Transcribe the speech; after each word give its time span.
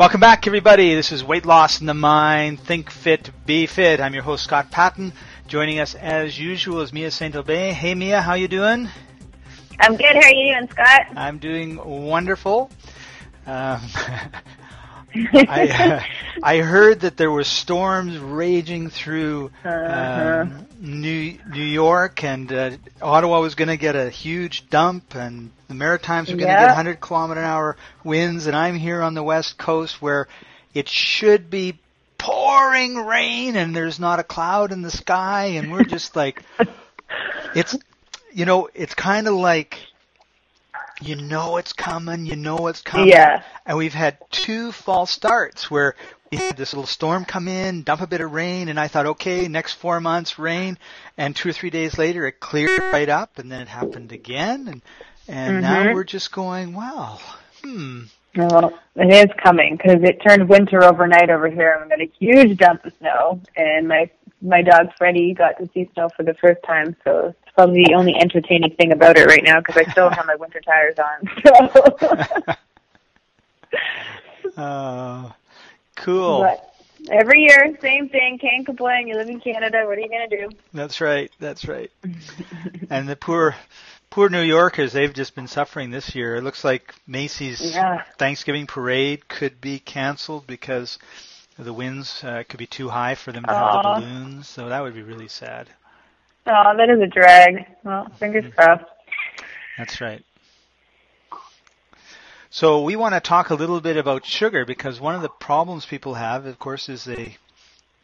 Welcome 0.00 0.20
back, 0.20 0.46
everybody. 0.46 0.94
This 0.94 1.12
is 1.12 1.22
Weight 1.22 1.44
Loss 1.44 1.82
in 1.82 1.86
the 1.86 1.92
Mind. 1.92 2.58
Think 2.58 2.88
Fit, 2.88 3.30
Be 3.44 3.66
Fit. 3.66 4.00
I'm 4.00 4.14
your 4.14 4.22
host, 4.22 4.44
Scott 4.44 4.70
Patton. 4.70 5.12
Joining 5.46 5.78
us, 5.78 5.94
as 5.94 6.40
usual, 6.40 6.80
is 6.80 6.90
Mia 6.90 7.10
St. 7.10 7.36
Aubin. 7.36 7.74
Hey, 7.74 7.94
Mia, 7.94 8.22
how 8.22 8.32
you 8.32 8.48
doing? 8.48 8.88
I'm 9.78 9.96
good. 9.96 10.06
How 10.06 10.22
are 10.22 10.32
you 10.32 10.54
doing, 10.54 10.70
Scott? 10.70 11.02
I'm 11.14 11.36
doing 11.36 11.76
wonderful. 11.84 12.70
Um, 13.44 13.82
I, 15.14 15.68
uh, 15.68 16.00
I 16.42 16.58
heard 16.58 17.00
that 17.00 17.16
there 17.16 17.30
were 17.30 17.44
storms 17.44 18.18
raging 18.18 18.90
through 18.90 19.50
Uh-huh. 19.64 20.46
um, 20.50 20.66
New 20.80 21.38
New 21.44 21.62
York, 21.64 22.22
and 22.24 22.52
uh, 22.52 22.70
Ottawa 23.02 23.40
was 23.40 23.54
going 23.54 23.68
to 23.68 23.76
get 23.76 23.96
a 23.96 24.08
huge 24.10 24.68
dump, 24.70 25.14
and 25.14 25.50
the 25.68 25.74
Maritimes 25.74 26.30
were 26.32 26.38
going 26.38 26.48
to 26.48 26.54
Yeah. 26.54 26.58
get 26.58 26.68
100 26.68 27.00
kilometer 27.00 27.40
an 27.40 27.46
hour 27.46 27.76
winds, 28.04 28.46
and 28.46 28.56
I'm 28.56 28.76
here 28.76 29.02
on 29.02 29.14
the 29.14 29.22
west 29.22 29.58
coast 29.58 30.00
where 30.00 30.28
it 30.74 30.88
should 30.88 31.50
be 31.50 31.78
pouring 32.18 32.96
rain, 32.96 33.56
and 33.56 33.74
there's 33.74 33.98
not 33.98 34.18
a 34.20 34.24
cloud 34.24 34.72
in 34.72 34.82
the 34.82 34.90
sky, 34.90 35.46
and 35.56 35.70
we're 35.72 35.84
just 35.84 36.14
like, 36.16 36.42
it's, 37.54 37.76
you 38.32 38.44
know, 38.44 38.68
it's 38.74 38.94
kind 38.94 39.26
of 39.28 39.34
like. 39.34 39.78
You 41.00 41.16
know 41.16 41.56
it's 41.56 41.72
coming. 41.72 42.26
You 42.26 42.36
know 42.36 42.66
it's 42.66 42.82
coming. 42.82 43.08
Yeah. 43.08 43.42
And 43.66 43.78
we've 43.78 43.94
had 43.94 44.18
two 44.30 44.72
false 44.72 45.10
starts 45.10 45.70
where 45.70 45.94
we 46.30 46.38
had 46.38 46.56
this 46.56 46.72
little 46.72 46.86
storm 46.86 47.24
come 47.24 47.48
in, 47.48 47.82
dump 47.82 48.00
a 48.02 48.06
bit 48.06 48.20
of 48.20 48.32
rain, 48.32 48.68
and 48.68 48.78
I 48.78 48.86
thought, 48.88 49.06
okay, 49.06 49.48
next 49.48 49.74
four 49.74 50.00
months 50.00 50.38
rain, 50.38 50.78
and 51.16 51.34
two 51.34 51.48
or 51.48 51.52
three 51.52 51.70
days 51.70 51.98
later 51.98 52.26
it 52.26 52.38
cleared 52.38 52.78
right 52.92 53.08
up, 53.08 53.38
and 53.38 53.50
then 53.50 53.62
it 53.62 53.68
happened 53.68 54.12
again, 54.12 54.68
and 54.68 54.82
and 55.28 55.60
now 55.62 55.84
Mhm. 55.84 55.94
we're 55.94 56.04
just 56.04 56.32
going, 56.32 56.74
wow, 56.74 57.18
hmm, 57.62 58.02
Well, 58.36 58.72
it 58.96 59.12
is 59.12 59.32
coming 59.42 59.76
because 59.76 60.02
it 60.02 60.20
turned 60.26 60.48
winter 60.48 60.84
overnight 60.84 61.30
over 61.30 61.48
here, 61.48 61.72
and 61.72 61.84
we 61.84 61.88
got 61.90 62.00
a 62.00 62.10
huge 62.18 62.58
dump 62.58 62.84
of 62.84 62.92
snow. 62.98 63.40
And 63.56 63.88
my 63.88 64.08
my 64.40 64.62
dog 64.62 64.92
Freddie 64.96 65.34
got 65.34 65.58
to 65.58 65.68
see 65.74 65.88
snow 65.94 66.08
for 66.16 66.22
the 66.22 66.34
first 66.34 66.62
time, 66.64 66.94
so 67.04 67.34
probably 67.60 67.84
the 67.84 67.94
only 67.94 68.14
entertaining 68.14 68.74
thing 68.76 68.90
about 68.92 69.18
it 69.18 69.26
right 69.26 69.44
now 69.44 69.60
because 69.60 69.76
I 69.76 69.90
still 69.90 70.08
have 70.08 70.26
my 70.26 70.34
winter 70.36 70.60
tires 70.60 70.96
on. 70.98 72.56
So, 74.56 74.60
uh, 74.60 75.30
cool. 75.96 76.40
but 76.40 76.74
every 77.12 77.42
year, 77.42 77.76
same 77.80 78.08
thing. 78.08 78.38
Can't 78.38 78.66
complain. 78.66 79.06
You 79.06 79.14
live 79.14 79.28
in 79.28 79.38
Canada. 79.40 79.84
What 79.86 79.96
are 79.96 80.00
you 80.00 80.08
gonna 80.08 80.28
do? 80.28 80.50
That's 80.74 81.00
right. 81.00 81.30
That's 81.38 81.68
right. 81.68 81.90
and 82.90 83.08
the 83.08 83.14
poor, 83.14 83.54
poor 84.10 84.28
New 84.28 84.42
Yorkers, 84.42 84.92
they've 84.92 85.12
just 85.14 85.36
been 85.36 85.46
suffering 85.46 85.90
this 85.90 86.16
year. 86.16 86.34
It 86.36 86.42
looks 86.42 86.64
like 86.64 86.94
Macy's 87.06 87.60
Yeah. 87.74 88.02
Thanksgiving 88.18 88.66
parade 88.66 89.28
could 89.28 89.60
be 89.60 89.78
canceled 89.78 90.48
because 90.48 90.98
the 91.56 91.72
winds 91.72 92.24
uh, 92.24 92.42
could 92.48 92.58
be 92.58 92.66
too 92.66 92.88
high 92.88 93.14
for 93.14 93.30
them 93.30 93.44
to 93.44 93.52
have 93.52 93.72
the 93.74 94.00
balloons. 94.00 94.48
So 94.48 94.68
that 94.68 94.82
would 94.82 94.94
be 94.94 95.02
really 95.02 95.28
sad. 95.28 95.68
Oh, 96.46 96.72
that 96.76 96.88
is 96.90 97.00
a 97.00 97.06
drag. 97.06 97.66
Well, 97.84 98.06
fingers 98.18 98.44
Mm-hmm. 98.44 98.54
crossed. 98.54 98.84
That's 99.78 100.00
right. 100.00 100.24
So 102.50 102.82
we 102.82 102.96
want 102.96 103.14
to 103.14 103.20
talk 103.20 103.50
a 103.50 103.54
little 103.54 103.80
bit 103.80 103.96
about 103.96 104.26
sugar 104.26 104.64
because 104.64 105.00
one 105.00 105.14
of 105.14 105.22
the 105.22 105.28
problems 105.28 105.86
people 105.86 106.14
have, 106.14 106.46
of 106.46 106.58
course, 106.58 106.88
is 106.88 107.04
they 107.04 107.36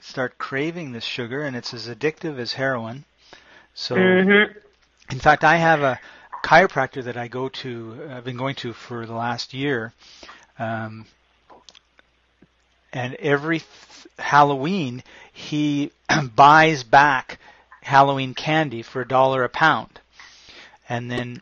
start 0.01 0.39
craving 0.39 0.93
this 0.93 1.05
sugar 1.05 1.43
and 1.43 1.57
it's 1.57 1.75
as 1.75 1.89
addictive 1.89 2.39
as 2.39 2.53
heroin. 2.53 3.05
So 3.75 3.97
Mhm. 3.97 4.55
In 5.11 5.19
fact, 5.19 5.43
I 5.45 5.57
have 5.57 5.83
a 5.83 6.01
chiropractor 6.45 7.03
that 7.05 7.17
I 7.17 7.29
go 7.29 7.49
to, 7.49 8.09
I've 8.11 8.25
been 8.25 8.37
going 8.37 8.55
to 8.57 8.73
for 8.73 9.05
the 9.07 9.15
last 9.15 9.53
year. 9.53 9.93
Um, 10.59 11.07
and 12.93 13.15
every 13.17 13.59
th- 13.61 13.71
Halloween, 14.19 15.03
he 15.33 15.91
buys 16.35 16.85
back 16.85 17.39
Halloween 17.87 18.35
candy 18.35 18.83
for 18.83 19.01
a 19.01 19.09
dollar 19.09 19.45
a 19.45 19.49
pound. 19.49 20.01
And 20.89 21.09
then 21.09 21.41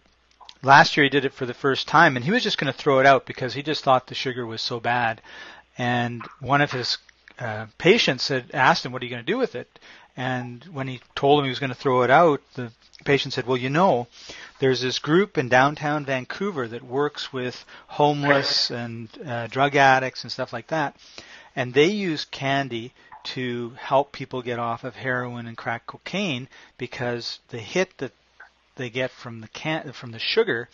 last 0.63 0.95
year 0.95 1.05
he 1.05 1.11
did 1.11 1.25
it 1.25 1.33
for 1.33 1.47
the 1.47 1.55
first 1.55 1.89
time, 1.89 2.17
and 2.17 2.25
he 2.25 2.31
was 2.31 2.43
just 2.43 2.59
going 2.59 2.71
to 2.71 2.79
throw 2.79 3.01
it 3.01 3.07
out 3.07 3.25
because 3.25 3.55
he 3.55 3.63
just 3.63 3.83
thought 3.83 4.07
the 4.07 4.15
sugar 4.15 4.45
was 4.45 4.61
so 4.61 4.79
bad. 4.79 5.23
And 5.79 6.23
one 6.41 6.61
of 6.61 6.71
his 6.71 6.99
uh, 7.39 7.67
patients 7.79 8.29
had 8.29 8.51
asked 8.53 8.85
him, 8.85 8.93
"What 8.93 9.01
are 9.01 9.07
you 9.07 9.11
going 9.11 9.25
to 9.25 9.33
do 9.33 9.39
with 9.39 9.55
it?" 9.55 9.79
And 10.19 10.63
when 10.65 10.87
he 10.87 11.01
told 11.15 11.41
him 11.41 11.45
he 11.45 11.51
was 11.51 11.59
going 11.59 11.73
to 11.73 11.75
throw 11.75 12.03
it 12.03 12.11
out, 12.11 12.43
the 12.55 12.71
patient 13.05 13.33
said, 13.33 13.47
"Well, 13.47 13.57
you 13.57 13.71
know, 13.71 14.07
there's 14.59 14.83
this 14.83 14.99
group 14.99 15.39
in 15.39 15.49
downtown 15.49 16.05
Vancouver 16.05 16.69
that 16.69 16.83
works 16.83 17.33
with 17.33 17.65
homeless 17.87 18.71
and 18.71 19.09
uh, 19.27 19.47
drug 19.47 19.77
addicts 19.77 20.23
and 20.23 20.31
stuff 20.31 20.53
like 20.53 20.67
that, 20.67 20.95
and 21.57 21.73
they 21.73 21.87
use 21.87 22.27
candy 22.27 22.93
to 23.25 23.71
help 23.79 24.13
people 24.13 24.43
get 24.43 24.59
off 24.59 24.85
of 24.85 24.97
heroin 24.97 25.47
and 25.47 25.57
crack 25.57 25.87
cocaine 25.87 26.49
because 26.79 27.41
the 27.49 27.59
hit 27.59 27.99
that 27.99 28.13
they 28.77 28.91
get 28.91 29.11
from 29.11 29.41
the 29.41 29.49
can 29.49 29.93
from 29.93 30.13
the 30.13 30.19
sugar 30.19 30.69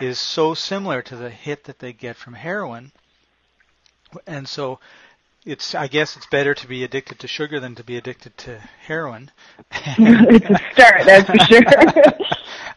is 0.00 0.18
so 0.18 0.54
similar 0.54 1.02
to 1.02 1.16
the 1.16 1.30
hit 1.30 1.64
that 1.64 1.78
they 1.80 1.92
get 1.92 2.16
from 2.16 2.34
heroin, 2.34 2.92
and 4.26 4.48
so." 4.48 4.78
It's. 5.46 5.74
I 5.74 5.86
guess 5.88 6.16
it's 6.18 6.26
better 6.26 6.54
to 6.54 6.66
be 6.66 6.84
addicted 6.84 7.18
to 7.20 7.26
sugar 7.26 7.60
than 7.60 7.74
to 7.76 7.82
be 7.82 7.96
addicted 7.96 8.36
to 8.38 8.58
heroin. 8.86 9.30
it's 9.70 10.44
a 10.50 10.58
start, 10.72 11.06
that's 11.06 11.30
for 11.30 11.38
sure. 11.38 11.62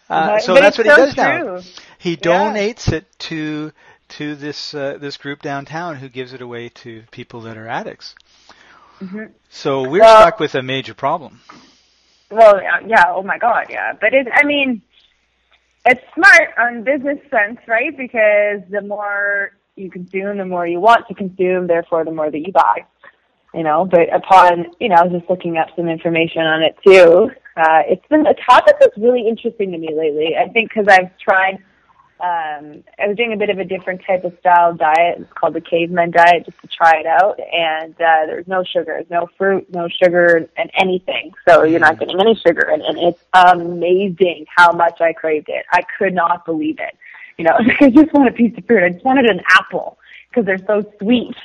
Uh, 0.09 0.37
so 0.39 0.53
but 0.53 0.61
that's 0.61 0.77
what 0.77 0.87
he 0.87 0.91
so 0.91 0.95
does 0.95 1.17
now. 1.17 1.43
true. 1.43 1.61
He 1.97 2.15
Yeah. 2.19 2.53
donates 2.53 2.91
it 2.91 3.05
to 3.19 3.73
to 4.09 4.35
this 4.35 4.73
uh, 4.73 4.97
this 4.99 5.17
group 5.17 5.41
downtown 5.41 5.97
who 5.97 6.09
gives 6.09 6.33
it 6.33 6.41
away 6.41 6.69
to 6.69 7.03
people 7.11 7.41
that 7.41 7.57
are 7.57 7.67
addicts. 7.67 8.15
Mhm. 9.03 9.31
So 9.49 9.81
we're 9.87 10.01
Well- 10.01 10.21
stuck 10.21 10.39
with 10.39 10.55
a 10.55 10.61
major 10.63 10.93
problem. 10.93 11.39
Well, 12.31 12.61
yeah, 12.61 12.79
yeah, 12.87 13.03
oh 13.09 13.21
my 13.21 13.37
god, 13.37 13.67
yeah. 13.69 13.93
But 13.99 14.13
it, 14.13 14.27
I 14.33 14.43
mean, 14.43 14.81
it's 15.85 16.01
smart 16.15 16.49
on 16.57 16.83
business 16.83 17.19
sense, 17.29 17.59
right? 17.67 17.95
Because 17.95 18.61
the 18.69 18.81
more 18.81 19.51
you 19.75 19.91
consume, 19.91 20.37
the 20.37 20.45
more 20.45 20.65
you 20.65 20.79
want 20.79 21.07
to 21.07 21.13
consume, 21.13 21.67
therefore 21.67 22.05
the 22.05 22.11
more 22.11 22.31
that 22.31 22.39
you 22.39 22.51
buy. 22.51 22.85
You 23.53 23.61
know, 23.61 23.85
but 23.85 24.11
upon, 24.11 24.65
you 24.79 24.89
know, 24.89 24.95
I 24.95 25.03
was 25.03 25.11
just 25.19 25.29
looking 25.29 25.57
up 25.57 25.67
some 25.75 25.87
information 25.87 26.41
on 26.41 26.63
it 26.63 26.75
too. 26.83 27.29
Uh, 27.55 27.83
it's 27.87 28.05
been 28.07 28.25
a 28.25 28.33
topic 28.33 28.77
that's 28.79 28.97
really 28.97 29.27
interesting 29.27 29.71
to 29.71 29.77
me 29.77 29.89
lately. 29.95 30.35
I 30.35 30.47
think 30.49 30.69
because 30.73 30.87
I've 30.87 31.15
tried, 31.19 31.59
um, 32.23 32.83
I 32.97 33.07
was 33.07 33.17
doing 33.17 33.33
a 33.33 33.37
bit 33.37 33.49
of 33.49 33.59
a 33.59 33.65
different 33.65 34.01
type 34.07 34.23
of 34.23 34.33
style 34.39 34.73
diet. 34.73 35.17
It's 35.19 35.33
called 35.33 35.55
the 35.55 35.61
caveman 35.61 36.11
diet 36.11 36.45
just 36.45 36.57
to 36.61 36.67
try 36.67 36.93
it 37.01 37.05
out. 37.05 37.37
And, 37.51 37.93
uh, 37.95 38.25
there's 38.27 38.47
no 38.47 38.63
sugar, 38.63 39.01
no 39.09 39.27
fruit, 39.37 39.67
no 39.73 39.89
sugar 39.89 40.47
and 40.55 40.71
anything. 40.79 41.33
So 41.45 41.63
you're 41.65 41.81
not 41.81 41.99
getting 41.99 42.17
any 42.21 42.35
sugar. 42.35 42.69
And, 42.71 42.81
and 42.81 42.97
it's 42.97 43.19
amazing 43.33 44.45
how 44.55 44.71
much 44.71 45.01
I 45.01 45.11
craved 45.11 45.49
it. 45.49 45.65
I 45.71 45.81
could 45.97 46.13
not 46.13 46.45
believe 46.45 46.77
it. 46.79 46.97
You 47.37 47.43
know, 47.43 47.57
I 47.81 47.89
just 47.89 48.13
want 48.13 48.29
a 48.29 48.31
piece 48.31 48.57
of 48.57 48.65
fruit. 48.65 48.83
I 48.83 48.89
just 48.89 49.03
wanted 49.03 49.25
an 49.29 49.41
apple 49.49 49.97
because 50.29 50.45
they're 50.45 50.65
so 50.65 50.89
sweet. 50.99 51.35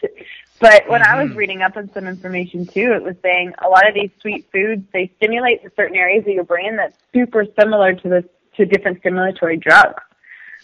But 0.60 0.88
when 0.88 1.02
I 1.02 1.22
was 1.22 1.30
Mhm. 1.32 1.36
reading 1.36 1.62
up 1.62 1.76
on 1.76 1.90
some 1.92 2.06
information 2.06 2.66
too, 2.66 2.92
it 2.92 3.02
was 3.02 3.16
saying 3.22 3.52
a 3.58 3.68
lot 3.68 3.88
of 3.88 3.94
these 3.94 4.10
sweet 4.20 4.46
foods 4.52 4.84
they 4.92 5.10
stimulate 5.16 5.62
the 5.62 5.70
certain 5.76 5.96
areas 5.96 6.24
of 6.26 6.32
your 6.32 6.44
brain 6.44 6.76
that's 6.76 6.96
super 7.12 7.44
similar 7.58 7.94
to 7.94 8.08
the 8.08 8.28
to 8.56 8.64
different 8.66 9.00
stimulatory 9.02 9.60
drugs. 9.60 10.02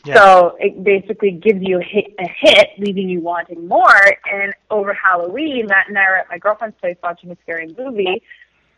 Yeah. 0.04 0.16
So 0.16 0.56
it 0.60 0.84
basically 0.84 1.31
gives 1.31 1.60
you 1.62 1.81
a 1.81 1.82
hit, 1.82 2.15
a 2.19 2.28
hit, 2.28 2.70
leaving 2.78 3.09
you 3.09 3.20
wanting 3.20 3.66
more. 3.66 4.04
And 4.31 4.54
over 4.70 4.92
Halloween, 4.92 5.66
Matt 5.66 5.88
and 5.88 5.98
I 5.98 6.03
were 6.10 6.16
at 6.16 6.28
my 6.28 6.38
girlfriend's 6.38 6.76
place 6.78 6.97
watching 7.03 7.31
a 7.31 7.37
scary 7.42 7.75
movie, 7.78 8.22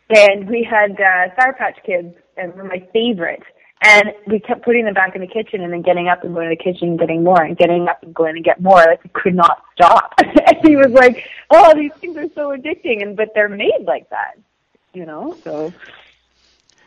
and 0.09 0.49
we 0.49 0.63
had 0.63 0.91
uh, 0.91 1.35
Sour 1.35 1.53
Patch 1.53 1.79
Kids, 1.85 2.15
and 2.37 2.53
they 2.53 2.57
were 2.57 2.63
my 2.63 2.87
favorite. 2.93 3.43
And 3.83 4.11
we 4.25 4.39
kept 4.39 4.63
putting 4.63 4.85
them 4.85 4.95
back 4.95 5.13
in 5.15 5.21
the 5.21 5.27
kitchen 5.27 5.61
and 5.61 5.71
then 5.71 5.83
getting 5.83 6.07
up 6.07 6.23
and 6.23 6.33
going 6.33 6.49
to 6.49 6.55
the 6.55 6.63
kitchen 6.63 6.89
and 6.89 6.99
getting 6.99 7.23
more 7.23 7.43
and 7.43 7.55
getting 7.55 7.87
up 7.87 8.01
and 8.01 8.13
going 8.13 8.33
to 8.33 8.41
get 8.41 8.59
more. 8.59 8.77
Like 8.77 9.03
we 9.03 9.11
could 9.13 9.35
not 9.35 9.63
stop. 9.73 10.13
and 10.17 10.57
he 10.63 10.75
was 10.75 10.89
like, 10.89 11.27
"Oh, 11.51 11.75
these 11.75 11.91
things 11.99 12.17
are 12.17 12.29
so 12.33 12.57
addicting," 12.57 13.03
and 13.03 13.15
but 13.15 13.29
they're 13.35 13.49
made 13.49 13.83
like 13.85 14.09
that, 14.09 14.39
you 14.93 15.05
know. 15.05 15.37
So 15.43 15.73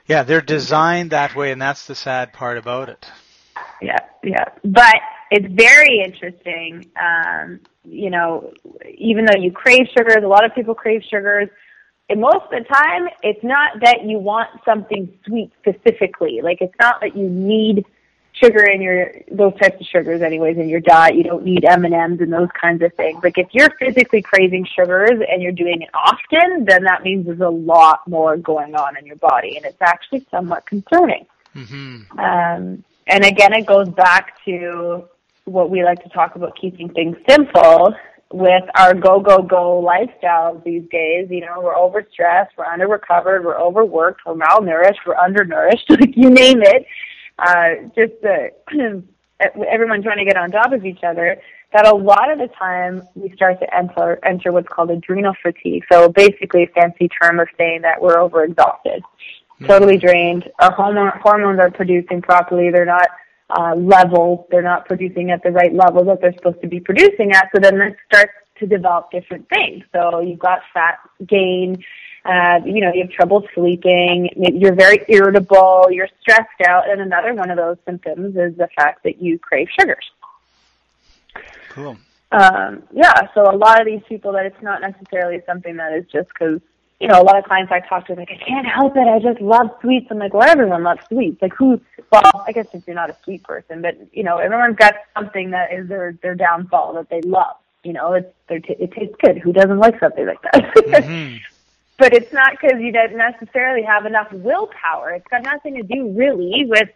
Yeah, 0.08 0.24
they're 0.24 0.40
designed 0.40 1.10
that 1.10 1.36
way, 1.36 1.52
and 1.52 1.62
that's 1.62 1.86
the 1.86 1.94
sad 1.94 2.32
part 2.32 2.58
about 2.58 2.88
it. 2.88 3.06
Yeah, 3.82 3.98
yeah. 4.22 4.44
But 4.64 4.96
it's 5.30 5.46
very 5.52 6.02
interesting. 6.04 6.90
Um, 7.00 7.60
you 7.84 8.10
know, 8.10 8.52
even 8.96 9.24
though 9.24 9.38
you 9.38 9.52
crave 9.52 9.86
sugars, 9.96 10.22
a 10.22 10.28
lot 10.28 10.44
of 10.44 10.54
people 10.54 10.74
crave 10.74 11.02
sugars. 11.08 11.48
And 12.08 12.20
most 12.20 12.44
of 12.44 12.50
the 12.50 12.64
time, 12.64 13.08
it's 13.22 13.42
not 13.44 13.80
that 13.82 14.04
you 14.04 14.18
want 14.18 14.50
something 14.64 15.16
sweet 15.24 15.52
specifically. 15.60 16.40
Like 16.42 16.58
it's 16.60 16.74
not 16.80 17.00
that 17.00 17.16
you 17.16 17.28
need 17.28 17.86
sugar 18.32 18.64
in 18.64 18.80
your 18.80 19.12
those 19.30 19.52
types 19.60 19.80
of 19.80 19.86
sugars 19.86 20.22
anyways 20.22 20.56
in 20.56 20.68
your 20.68 20.80
diet. 20.80 21.14
You 21.14 21.24
don't 21.24 21.44
need 21.44 21.64
M 21.64 21.84
and 21.84 21.94
M's 21.94 22.20
and 22.20 22.32
those 22.32 22.48
kinds 22.60 22.82
of 22.82 22.92
things. 22.94 23.22
Like 23.22 23.38
if 23.38 23.48
you're 23.52 23.70
physically 23.78 24.22
craving 24.22 24.66
sugars 24.74 25.20
and 25.28 25.42
you're 25.42 25.52
doing 25.52 25.82
it 25.82 25.90
often, 25.94 26.64
then 26.64 26.84
that 26.84 27.02
means 27.02 27.26
there's 27.26 27.40
a 27.40 27.48
lot 27.48 28.06
more 28.08 28.36
going 28.36 28.74
on 28.74 28.96
in 28.96 29.06
your 29.06 29.16
body, 29.16 29.56
and 29.56 29.64
it's 29.64 29.80
actually 29.80 30.26
somewhat 30.30 30.66
concerning. 30.66 31.26
hmm 31.52 32.02
Um, 32.18 32.84
and 33.10 33.24
again, 33.24 33.52
it 33.52 33.66
goes 33.66 33.88
back 33.88 34.42
to 34.44 35.04
what 35.44 35.70
we 35.70 35.84
like 35.84 36.02
to 36.02 36.08
talk 36.10 36.36
about 36.36 36.56
keeping 36.58 36.88
things 36.90 37.16
simple. 37.28 37.94
with 38.32 38.62
our 38.76 38.94
go 38.94 39.18
go 39.18 39.42
go 39.42 39.84
lifestyles 39.84 40.62
these 40.62 40.88
days. 40.90 41.28
You 41.30 41.40
know, 41.40 41.60
we're 41.60 41.74
overstressed, 41.74 42.50
we're 42.56 42.64
under 42.64 42.86
recovered, 42.86 43.44
we're 43.44 43.58
overworked, 43.58 44.20
we're 44.24 44.34
malnourished, 44.34 44.98
we're 45.04 45.16
undernourished, 45.16 45.86
like 45.90 46.16
you 46.16 46.30
name 46.30 46.62
it. 46.62 46.86
Uh, 47.38 47.88
just 47.96 48.12
uh, 48.24 49.00
everyone 49.68 50.02
trying 50.02 50.18
to 50.18 50.24
get 50.24 50.36
on 50.36 50.50
top 50.50 50.72
of 50.72 50.84
each 50.84 51.02
other. 51.02 51.40
That 51.72 51.86
a 51.86 51.94
lot 51.94 52.32
of 52.32 52.38
the 52.38 52.48
time 52.48 53.02
we 53.14 53.30
start 53.30 53.60
to 53.60 53.76
enter 53.76 54.18
enter 54.24 54.52
what's 54.52 54.68
called 54.68 54.90
adrenal 54.90 55.34
fatigue. 55.42 55.84
So 55.90 56.08
basically, 56.08 56.64
a 56.64 56.66
fancy 56.68 57.08
term 57.08 57.40
of 57.40 57.48
saying 57.56 57.82
that 57.82 58.00
we're 58.00 58.16
overexhausted. 58.16 59.00
Totally 59.66 59.98
drained. 59.98 60.48
Our 60.58 60.72
hormone, 60.72 61.12
hormones 61.22 61.60
are 61.60 61.70
producing 61.70 62.22
properly. 62.22 62.70
They're 62.70 62.84
not 62.84 63.08
uh, 63.50 63.74
level. 63.76 64.46
They're 64.50 64.62
not 64.62 64.86
producing 64.86 65.30
at 65.30 65.42
the 65.42 65.50
right 65.50 65.74
level 65.74 66.04
that 66.06 66.20
they're 66.20 66.34
supposed 66.34 66.60
to 66.62 66.68
be 66.68 66.80
producing 66.80 67.32
at. 67.32 67.48
So 67.54 67.60
then 67.60 67.78
this 67.78 67.94
starts 68.12 68.32
to 68.58 68.66
develop 68.66 69.10
different 69.10 69.48
things. 69.48 69.84
So 69.92 70.20
you've 70.20 70.38
got 70.38 70.60
fat 70.72 70.98
gain. 71.26 71.82
Uh, 72.24 72.60
you 72.66 72.80
know, 72.80 72.92
you 72.92 73.02
have 73.02 73.10
trouble 73.10 73.46
sleeping. 73.54 74.28
You're 74.36 74.74
very 74.74 75.04
irritable. 75.08 75.86
You're 75.90 76.08
stressed 76.20 76.60
out. 76.66 76.88
And 76.88 77.00
another 77.00 77.34
one 77.34 77.50
of 77.50 77.56
those 77.56 77.76
symptoms 77.86 78.36
is 78.36 78.56
the 78.56 78.68
fact 78.76 79.02
that 79.04 79.22
you 79.22 79.38
crave 79.38 79.68
sugars. 79.78 80.04
Cool. 81.70 81.96
Um, 82.32 82.84
yeah, 82.92 83.28
so 83.34 83.50
a 83.50 83.56
lot 83.56 83.80
of 83.80 83.86
these 83.86 84.02
people 84.08 84.32
that 84.32 84.46
it's 84.46 84.62
not 84.62 84.80
necessarily 84.80 85.40
something 85.46 85.76
that 85.76 85.92
is 85.92 86.04
just 86.12 86.28
because 86.28 86.60
you 87.00 87.08
know, 87.08 87.20
a 87.20 87.24
lot 87.24 87.38
of 87.38 87.44
clients 87.44 87.72
I 87.72 87.80
talk 87.80 88.06
to, 88.06 88.14
like, 88.14 88.30
I 88.30 88.36
can't 88.36 88.66
help 88.66 88.94
it. 88.94 89.08
I 89.08 89.18
just 89.18 89.40
love 89.40 89.70
sweets. 89.80 90.08
I'm 90.10 90.18
like, 90.18 90.34
well, 90.34 90.46
everyone 90.46 90.82
loves 90.82 91.00
sweets. 91.08 91.40
Like, 91.40 91.54
who? 91.54 91.80
Well, 92.12 92.44
I 92.46 92.52
guess 92.52 92.66
if 92.74 92.86
you're 92.86 92.94
not 92.94 93.08
a 93.08 93.16
sweet 93.24 93.42
person, 93.42 93.80
but 93.80 93.96
you 94.12 94.22
know, 94.22 94.36
everyone's 94.36 94.76
got 94.76 94.94
something 95.16 95.50
that 95.52 95.72
is 95.72 95.88
their 95.88 96.12
their 96.22 96.34
downfall 96.34 96.94
that 96.94 97.08
they 97.08 97.22
love. 97.22 97.56
You 97.84 97.94
know, 97.94 98.12
it's 98.12 98.32
t- 98.48 98.76
it 98.78 98.92
tastes 98.92 99.16
good. 99.18 99.38
Who 99.38 99.52
doesn't 99.52 99.78
like 99.78 99.98
something 99.98 100.26
like 100.26 100.42
that? 100.42 100.74
Mm-hmm. 100.74 101.36
but 101.98 102.12
it's 102.12 102.32
not 102.32 102.52
because 102.52 102.80
you 102.80 102.92
don't 102.92 103.16
necessarily 103.16 103.82
have 103.82 104.04
enough 104.04 104.30
willpower. 104.32 105.10
It's 105.10 105.26
got 105.28 105.42
nothing 105.42 105.76
to 105.76 105.82
do 105.82 106.10
really 106.10 106.66
with 106.66 106.88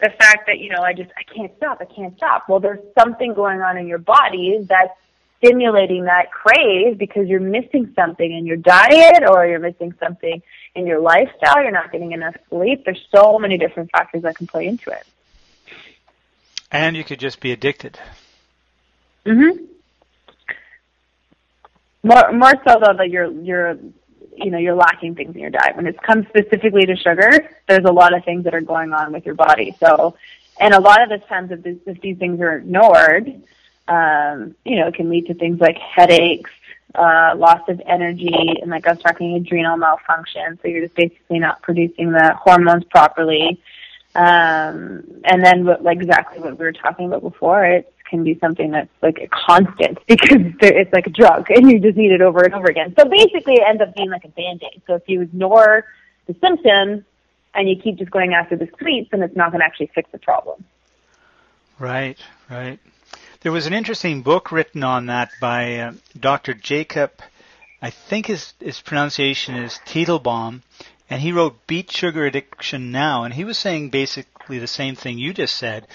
the 0.00 0.10
fact 0.18 0.46
that 0.46 0.58
you 0.58 0.70
know 0.70 0.82
I 0.82 0.94
just 0.94 1.10
I 1.16 1.22
can't 1.32 1.52
stop. 1.58 1.78
I 1.80 1.84
can't 1.84 2.16
stop. 2.16 2.48
Well, 2.48 2.58
there's 2.58 2.80
something 2.98 3.34
going 3.34 3.60
on 3.60 3.76
in 3.76 3.86
your 3.86 3.98
body 3.98 4.64
that's 4.68 4.98
stimulating 5.44 6.04
that 6.04 6.30
crave 6.30 6.98
because 6.98 7.28
you're 7.28 7.40
missing 7.40 7.92
something 7.94 8.32
in 8.32 8.46
your 8.46 8.56
diet 8.56 9.24
or 9.28 9.46
you're 9.46 9.58
missing 9.58 9.94
something 10.00 10.42
in 10.74 10.86
your 10.86 11.00
lifestyle, 11.00 11.62
you're 11.62 11.70
not 11.70 11.92
getting 11.92 12.12
enough 12.12 12.34
sleep. 12.48 12.84
There's 12.84 13.06
so 13.14 13.38
many 13.38 13.58
different 13.58 13.90
factors 13.90 14.22
that 14.22 14.36
can 14.36 14.46
play 14.46 14.66
into 14.66 14.90
it. 14.90 15.06
And 16.72 16.96
you 16.96 17.04
could 17.04 17.20
just 17.20 17.40
be 17.40 17.52
addicted. 17.52 17.98
Mhm. 19.24 19.68
More 22.02 22.32
more 22.32 22.52
so 22.66 22.80
though 22.80 22.94
that 22.94 23.08
you're 23.10 23.30
you're 23.30 23.78
you 24.36 24.50
know 24.50 24.58
you're 24.58 24.74
lacking 24.74 25.14
things 25.14 25.34
in 25.34 25.40
your 25.40 25.50
diet. 25.50 25.76
When 25.76 25.86
it 25.86 26.00
comes 26.02 26.26
specifically 26.28 26.84
to 26.86 26.96
sugar, 26.96 27.48
there's 27.68 27.84
a 27.84 27.92
lot 27.92 28.12
of 28.12 28.24
things 28.24 28.44
that 28.44 28.54
are 28.54 28.60
going 28.60 28.92
on 28.92 29.12
with 29.12 29.24
your 29.24 29.36
body. 29.36 29.74
So, 29.80 30.16
and 30.60 30.74
a 30.74 30.80
lot 30.80 31.00
of 31.02 31.08
the 31.08 31.18
times 31.26 31.50
if, 31.52 31.62
this, 31.62 31.76
if 31.86 32.00
these 32.00 32.18
things 32.18 32.40
are 32.40 32.56
ignored, 32.56 33.42
um, 33.88 34.54
you 34.64 34.76
know, 34.76 34.88
it 34.88 34.94
can 34.94 35.10
lead 35.10 35.26
to 35.26 35.34
things 35.34 35.60
like 35.60 35.78
headaches, 35.78 36.50
uh, 36.94 37.34
loss 37.36 37.60
of 37.68 37.80
energy, 37.86 38.54
and 38.60 38.70
like 38.70 38.86
I 38.86 38.92
was 38.92 39.02
talking, 39.02 39.34
adrenal 39.36 39.76
malfunction. 39.76 40.58
So 40.62 40.68
you're 40.68 40.82
just 40.82 40.94
basically 40.94 41.38
not 41.38 41.62
producing 41.62 42.12
the 42.12 42.34
hormones 42.40 42.84
properly. 42.84 43.60
Um, 44.14 45.02
and 45.24 45.44
then 45.44 45.64
what, 45.64 45.82
like 45.82 46.00
exactly 46.00 46.40
what 46.40 46.58
we 46.58 46.64
were 46.64 46.72
talking 46.72 47.06
about 47.06 47.22
before, 47.22 47.64
it 47.64 47.92
can 48.08 48.22
be 48.22 48.38
something 48.38 48.70
that's 48.70 48.90
like 49.02 49.18
a 49.18 49.28
constant 49.28 49.98
because 50.06 50.38
it's 50.60 50.92
like 50.92 51.06
a 51.06 51.10
drug 51.10 51.50
and 51.50 51.70
you 51.70 51.80
just 51.80 51.96
need 51.96 52.12
it 52.12 52.20
over 52.20 52.42
and 52.42 52.54
over 52.54 52.66
again. 52.66 52.94
So 52.96 53.06
basically 53.06 53.54
it 53.54 53.64
ends 53.66 53.82
up 53.82 53.94
being 53.94 54.10
like 54.10 54.24
a 54.24 54.28
band-aid. 54.28 54.82
So 54.86 54.94
if 54.94 55.02
you 55.08 55.22
ignore 55.22 55.84
the 56.26 56.36
symptoms 56.40 57.02
and 57.54 57.68
you 57.68 57.76
keep 57.76 57.96
just 57.96 58.10
going 58.10 58.34
after 58.34 58.56
the 58.56 58.68
sweets, 58.78 59.10
then 59.10 59.22
it's 59.22 59.36
not 59.36 59.50
going 59.50 59.60
to 59.60 59.66
actually 59.66 59.90
fix 59.94 60.08
the 60.12 60.18
problem. 60.18 60.64
Right, 61.78 62.18
right. 62.48 62.78
There 63.44 63.52
was 63.52 63.66
an 63.66 63.74
interesting 63.74 64.22
book 64.22 64.50
written 64.50 64.82
on 64.82 65.04
that 65.04 65.30
by 65.38 65.76
uh, 65.76 65.92
Dr. 66.18 66.54
Jacob, 66.54 67.12
I 67.82 67.90
think 67.90 68.24
his, 68.24 68.54
his 68.58 68.80
pronunciation 68.80 69.56
is 69.56 69.80
Teitelbaum, 69.84 70.62
and 71.10 71.20
he 71.20 71.30
wrote 71.30 71.66
Beat 71.66 71.92
Sugar 71.92 72.24
Addiction 72.24 72.90
Now, 72.90 73.24
and 73.24 73.34
he 73.34 73.44
was 73.44 73.58
saying 73.58 73.90
basically 73.90 74.58
the 74.58 74.66
same 74.66 74.94
thing 74.96 75.18
you 75.18 75.34
just 75.34 75.58
said, 75.58 75.86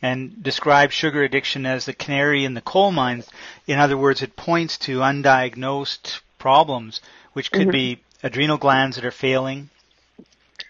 and 0.00 0.42
described 0.42 0.94
sugar 0.94 1.22
addiction 1.22 1.66
as 1.66 1.84
the 1.84 1.92
canary 1.92 2.46
in 2.46 2.54
the 2.54 2.62
coal 2.62 2.90
mine. 2.90 3.22
In 3.66 3.78
other 3.78 3.98
words, 3.98 4.22
it 4.22 4.34
points 4.34 4.78
to 4.78 5.00
undiagnosed 5.00 6.20
problems, 6.38 7.02
which 7.34 7.52
could 7.52 7.68
mm-hmm. 7.68 7.98
be 7.98 8.02
adrenal 8.22 8.56
glands 8.56 8.96
that 8.96 9.04
are 9.04 9.10
failing, 9.10 9.68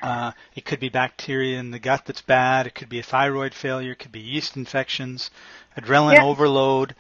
uh, 0.04 0.32
it 0.54 0.66
could 0.66 0.80
be 0.80 0.90
bacteria 0.90 1.58
in 1.58 1.70
the 1.70 1.78
gut 1.78 2.04
that's 2.04 2.20
bad. 2.20 2.66
It 2.66 2.74
could 2.74 2.90
be 2.90 2.98
a 2.98 3.02
thyroid 3.02 3.54
failure. 3.54 3.92
It 3.92 3.98
could 4.00 4.12
be 4.12 4.20
yeast 4.20 4.54
infections, 4.54 5.30
adrenaline 5.78 6.16
yeah. 6.16 6.24
overload, 6.24 6.94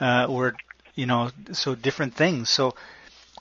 uh, 0.00 0.26
or 0.30 0.54
you 0.94 1.04
know, 1.04 1.32
so 1.50 1.74
different 1.74 2.14
things. 2.14 2.48
So 2.48 2.76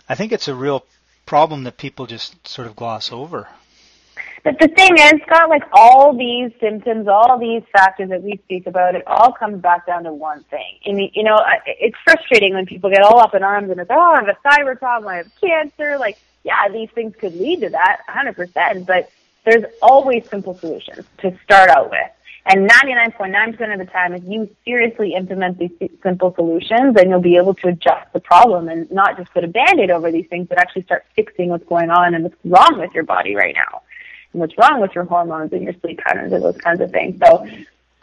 I 0.10 0.16
think 0.16 0.32
it's 0.32 0.48
a 0.48 0.56
real 0.56 0.84
problem 1.28 1.64
that 1.66 1.78
people 1.78 2.08
just 2.08 2.48
sort 2.48 2.68
of 2.68 2.76
gloss 2.76 3.12
over. 3.12 3.48
But 4.44 4.58
the 4.60 4.68
thing 4.68 4.98
is, 4.98 5.22
Scott, 5.28 5.50
like 5.50 5.64
all 5.74 6.18
these 6.18 6.52
symptoms, 6.60 7.08
all 7.08 7.38
these 7.38 7.62
factors 7.72 8.10
that 8.10 8.24
we 8.24 8.40
speak 8.46 8.66
about, 8.66 8.96
it 8.96 9.06
all 9.06 9.32
comes 9.32 9.62
back 9.62 9.86
down 9.86 10.06
to 10.06 10.14
one 10.14 10.44
thing. 10.46 10.80
And 10.86 11.00
you 11.14 11.24
know, 11.24 11.38
it's 11.68 11.98
frustrating 12.04 12.56
when 12.56 12.66
people 12.66 12.90
get 12.90 13.04
all 13.04 13.20
up 13.20 13.36
in 13.36 13.44
arms 13.44 13.70
and 13.70 13.80
it's, 13.80 13.92
oh, 13.94 14.00
I 14.00 14.24
have 14.24 14.28
a 14.28 14.38
thyroid 14.50 14.80
problem, 14.80 15.10
I 15.10 15.18
have 15.18 15.32
cancer. 15.40 16.00
Like, 16.00 16.18
yeah, 16.48 16.70
these 16.70 16.90
things 16.92 17.14
could 17.20 17.36
lead 17.36 17.60
to 17.60 17.70
that 17.70 18.00
100%, 18.08 18.86
but 18.86 19.12
there's 19.44 19.66
always 19.82 20.28
simple 20.30 20.58
solutions 20.58 21.06
to 21.20 21.38
start 21.44 21.70
out 21.70 21.92
with. 21.92 22.10
And 22.46 22.70
99.9% 22.70 23.74
of 23.74 23.80
the 23.80 23.86
time, 23.86 24.14
if 24.14 24.24
you 24.24 24.50
seriously 24.64 25.14
implement 25.14 25.58
these 25.60 25.72
simple 26.02 26.34
solutions, 26.34 26.96
then 26.96 27.10
you'll 27.10 27.20
be 27.20 27.36
able 27.36 27.54
to 27.56 27.68
adjust 27.68 28.14
the 28.14 28.22
problem 28.22 28.70
and 28.70 28.90
not 28.90 29.18
just 29.18 29.34
put 29.34 29.44
a 29.44 29.48
band-aid 29.50 29.92
over 29.92 30.10
these 30.10 30.28
things, 30.28 30.48
but 30.48 30.58
actually 30.58 30.84
start 30.84 31.06
fixing 31.14 31.50
what's 31.50 31.66
going 31.66 31.90
on 31.90 32.16
and 32.16 32.24
what's 32.24 32.38
wrong 32.46 32.80
with 32.80 32.94
your 32.94 33.04
body 33.04 33.36
right 33.36 33.54
now. 33.54 33.82
And 34.32 34.40
what's 34.40 34.58
wrong 34.58 34.80
with 34.80 34.96
your 34.96 35.04
hormones 35.04 35.52
and 35.52 35.64
your 35.64 35.74
sleep 35.82 36.00
patterns 36.00 36.32
and 36.32 36.42
those 36.42 36.58
kinds 36.58 36.80
of 36.80 36.92
things. 36.92 37.20
So 37.20 37.46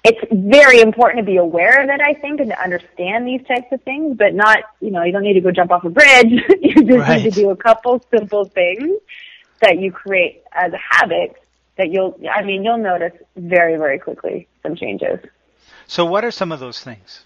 it's 0.04 0.20
very 0.30 0.80
important 0.80 1.24
to 1.24 1.30
be 1.30 1.38
aware 1.38 1.82
of 1.82 1.88
it, 1.88 2.00
I 2.00 2.12
think, 2.12 2.38
and 2.38 2.50
to 2.50 2.62
understand 2.62 3.26
these 3.26 3.40
types 3.46 3.72
of 3.72 3.80
things, 3.82 4.18
but 4.18 4.34
not, 4.34 4.58
you 4.80 4.90
know, 4.90 5.02
you 5.02 5.12
don't 5.12 5.22
need 5.22 5.32
to 5.32 5.40
go 5.40 5.50
jump 5.50 5.70
off 5.70 5.82
a 5.84 5.88
bridge. 5.88 6.30
you 6.60 6.84
just 6.84 6.98
right. 6.98 7.24
need 7.24 7.32
to 7.32 7.40
do 7.40 7.50
a 7.50 7.56
couple 7.56 8.04
simple 8.10 8.44
things 8.44 9.00
that 9.60 9.78
you 9.78 9.90
create 9.90 10.42
as 10.52 10.74
a 10.74 10.78
habit 10.78 11.36
that 11.78 11.90
you'll, 11.90 12.20
I 12.30 12.42
mean, 12.42 12.64
you'll 12.64 12.78
notice 12.78 13.14
very, 13.34 13.76
very 13.76 13.98
quickly 13.98 14.46
some 14.62 14.76
changes. 14.76 15.20
So 15.86 16.04
what 16.04 16.22
are 16.22 16.30
some 16.30 16.52
of 16.52 16.60
those 16.60 16.80
things? 16.80 17.24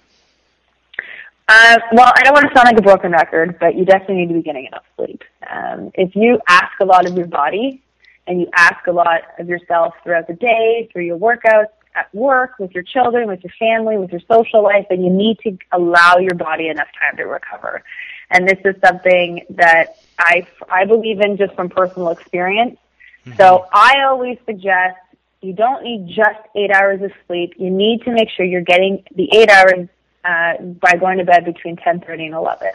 Uh, 1.49 1.79
well, 1.93 2.13
I 2.15 2.23
don't 2.23 2.35
want 2.35 2.47
to 2.49 2.55
sound 2.55 2.67
like 2.67 2.79
a 2.79 2.83
broken 2.83 3.11
record, 3.11 3.59
but 3.59 3.75
you 3.75 3.85
definitely 3.85 4.17
need 4.17 4.29
to 4.29 4.35
be 4.35 4.43
getting 4.43 4.67
enough 4.67 4.85
sleep. 4.97 5.25
Um, 5.51 5.91
if 5.95 6.15
you 6.15 6.39
ask 6.47 6.79
a 6.81 6.85
lot 6.85 7.09
of 7.09 7.17
your 7.17 7.27
body 7.27 7.83
and 8.29 8.41
you 8.41 8.49
ask 8.55 8.87
a 8.87 8.93
lot 8.93 9.23
of 9.39 9.49
yourself 9.49 9.95
throughout 10.05 10.29
the 10.29 10.35
day, 10.35 10.89
through 10.93 11.05
your 11.05 11.19
workouts, 11.19 11.73
at 11.99 12.15
work, 12.15 12.59
with 12.59 12.73
your 12.73 12.83
children, 12.83 13.29
with 13.29 13.43
your 13.43 13.53
family, 13.59 13.97
with 13.97 14.11
your 14.11 14.21
social 14.31 14.63
life, 14.63 14.87
and 14.91 15.05
you 15.05 15.11
need 15.11 15.39
to 15.41 15.57
allow 15.73 16.17
your 16.19 16.35
body 16.35 16.69
enough 16.69 16.89
time 16.99 17.17
to 17.17 17.25
recover. 17.25 17.83
And 18.31 18.47
this 18.47 18.59
is 18.65 18.75
something 18.85 19.45
that 19.51 19.97
I, 20.19 20.47
I 20.71 20.85
believe 20.85 21.21
in 21.21 21.37
just 21.37 21.55
from 21.55 21.69
personal 21.69 22.11
experience. 22.11 22.79
Mm-hmm. 23.27 23.37
So 23.37 23.67
I 23.73 24.05
always 24.07 24.39
suggest 24.47 24.99
you 25.41 25.53
don't 25.53 25.83
need 25.83 26.09
just 26.09 26.41
eight 26.55 26.71
hours 26.71 27.01
of 27.03 27.13
sleep. 27.27 27.55
You 27.57 27.71
need 27.71 28.03
to 28.03 28.13
make 28.13 28.29
sure 28.31 28.45
you're 28.45 28.61
getting 28.61 29.05
the 29.15 29.29
eight 29.35 29.51
hours 29.51 29.89
uh, 30.25 30.63
by 30.63 30.97
going 30.97 31.19
to 31.19 31.25
bed 31.25 31.45
between 31.45 31.77
10:30 31.77 32.27
and 32.27 32.35
11. 32.35 32.69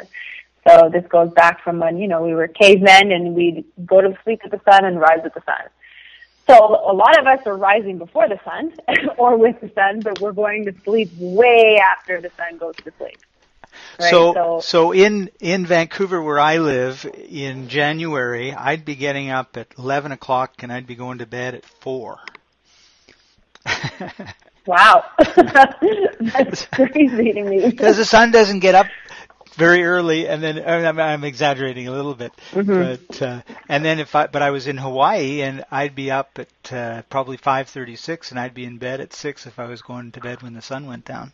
So 0.68 0.90
this 0.90 1.06
goes 1.08 1.30
back 1.32 1.62
from 1.64 1.80
when 1.80 1.98
you 1.98 2.08
know 2.08 2.24
we 2.24 2.34
were 2.34 2.48
cavemen 2.48 3.12
and 3.12 3.36
we'd 3.36 3.66
go 3.86 4.02
to 4.02 4.18
sleep 4.24 4.42
with 4.44 4.52
the 4.54 4.62
sun 4.70 4.86
and 4.86 5.00
rise 5.00 5.20
with 5.24 5.34
the 5.34 5.44
sun. 5.46 5.70
So 6.48 6.56
a 6.56 6.94
lot 6.94 7.18
of 7.20 7.26
us 7.26 7.46
are 7.46 7.56
rising 7.56 7.98
before 7.98 8.28
the 8.28 8.40
sun 8.44 8.74
or 9.18 9.38
with 9.38 9.62
the 9.62 9.72
sun, 9.74 10.02
but 10.02 10.20
we're 10.20 10.34
going 10.34 10.66
to 10.66 10.74
sleep 10.84 11.12
way 11.18 11.80
after 11.80 12.20
the 12.20 12.32
sun 12.38 12.58
goes 12.58 12.76
to 12.78 12.92
sleep. 12.98 13.18
Right? 14.00 14.10
So, 14.10 14.34
so, 14.34 14.60
so 14.62 14.92
in 14.92 15.30
in 15.40 15.66
Vancouver, 15.66 16.22
where 16.22 16.40
I 16.40 16.58
live, 16.58 17.10
in 17.30 17.70
January, 17.70 18.54
I'd 18.54 18.86
be 18.86 18.96
getting 18.96 19.30
up 19.30 19.58
at 19.58 19.68
eleven 19.78 20.12
o'clock 20.12 20.62
and 20.62 20.72
I'd 20.72 20.86
be 20.86 20.96
going 20.96 21.20
to 21.20 21.26
bed 21.26 21.56
at 21.56 21.66
four. 21.66 22.20
wow, 24.68 25.06
that's 25.18 26.66
crazy 26.68 27.32
to 27.34 27.44
me. 27.44 27.70
Because 27.70 27.98
the 27.98 28.06
sun 28.06 28.32
doesn't 28.32 28.60
get 28.60 28.76
up 28.76 28.88
very 29.56 29.84
early, 29.84 30.28
and 30.28 30.42
then 30.44 30.64
I'm, 30.68 31.00
I'm 31.00 31.24
exaggerating 31.24 31.88
a 31.88 31.92
little 31.92 32.16
bit, 32.16 32.34
mm-hmm. 32.52 33.08
but 33.08 33.22
uh, 33.22 33.42
and 33.70 33.84
then 33.84 34.00
if 34.00 34.16
I 34.16 34.28
but 34.28 34.42
I 34.42 34.52
was 34.52 34.68
in 34.68 34.78
Hawaii 34.78 35.42
and 35.42 35.64
I'd 35.72 35.96
be 35.96 36.12
up 36.12 36.38
at 36.40 36.74
uh, 36.74 37.02
probably 37.10 37.38
5:36 37.38 38.32
and 38.32 38.40
I'd 38.40 38.54
be 38.54 38.66
in 38.66 38.78
bed 38.78 39.02
at 39.02 39.14
six 39.14 39.46
if 39.46 39.60
I 39.60 39.66
was 39.66 39.82
going 39.82 40.12
to 40.14 40.20
bed 40.20 40.42
when 40.42 40.54
the 40.54 40.62
sun 40.62 40.86
went 40.86 41.06
down. 41.06 41.32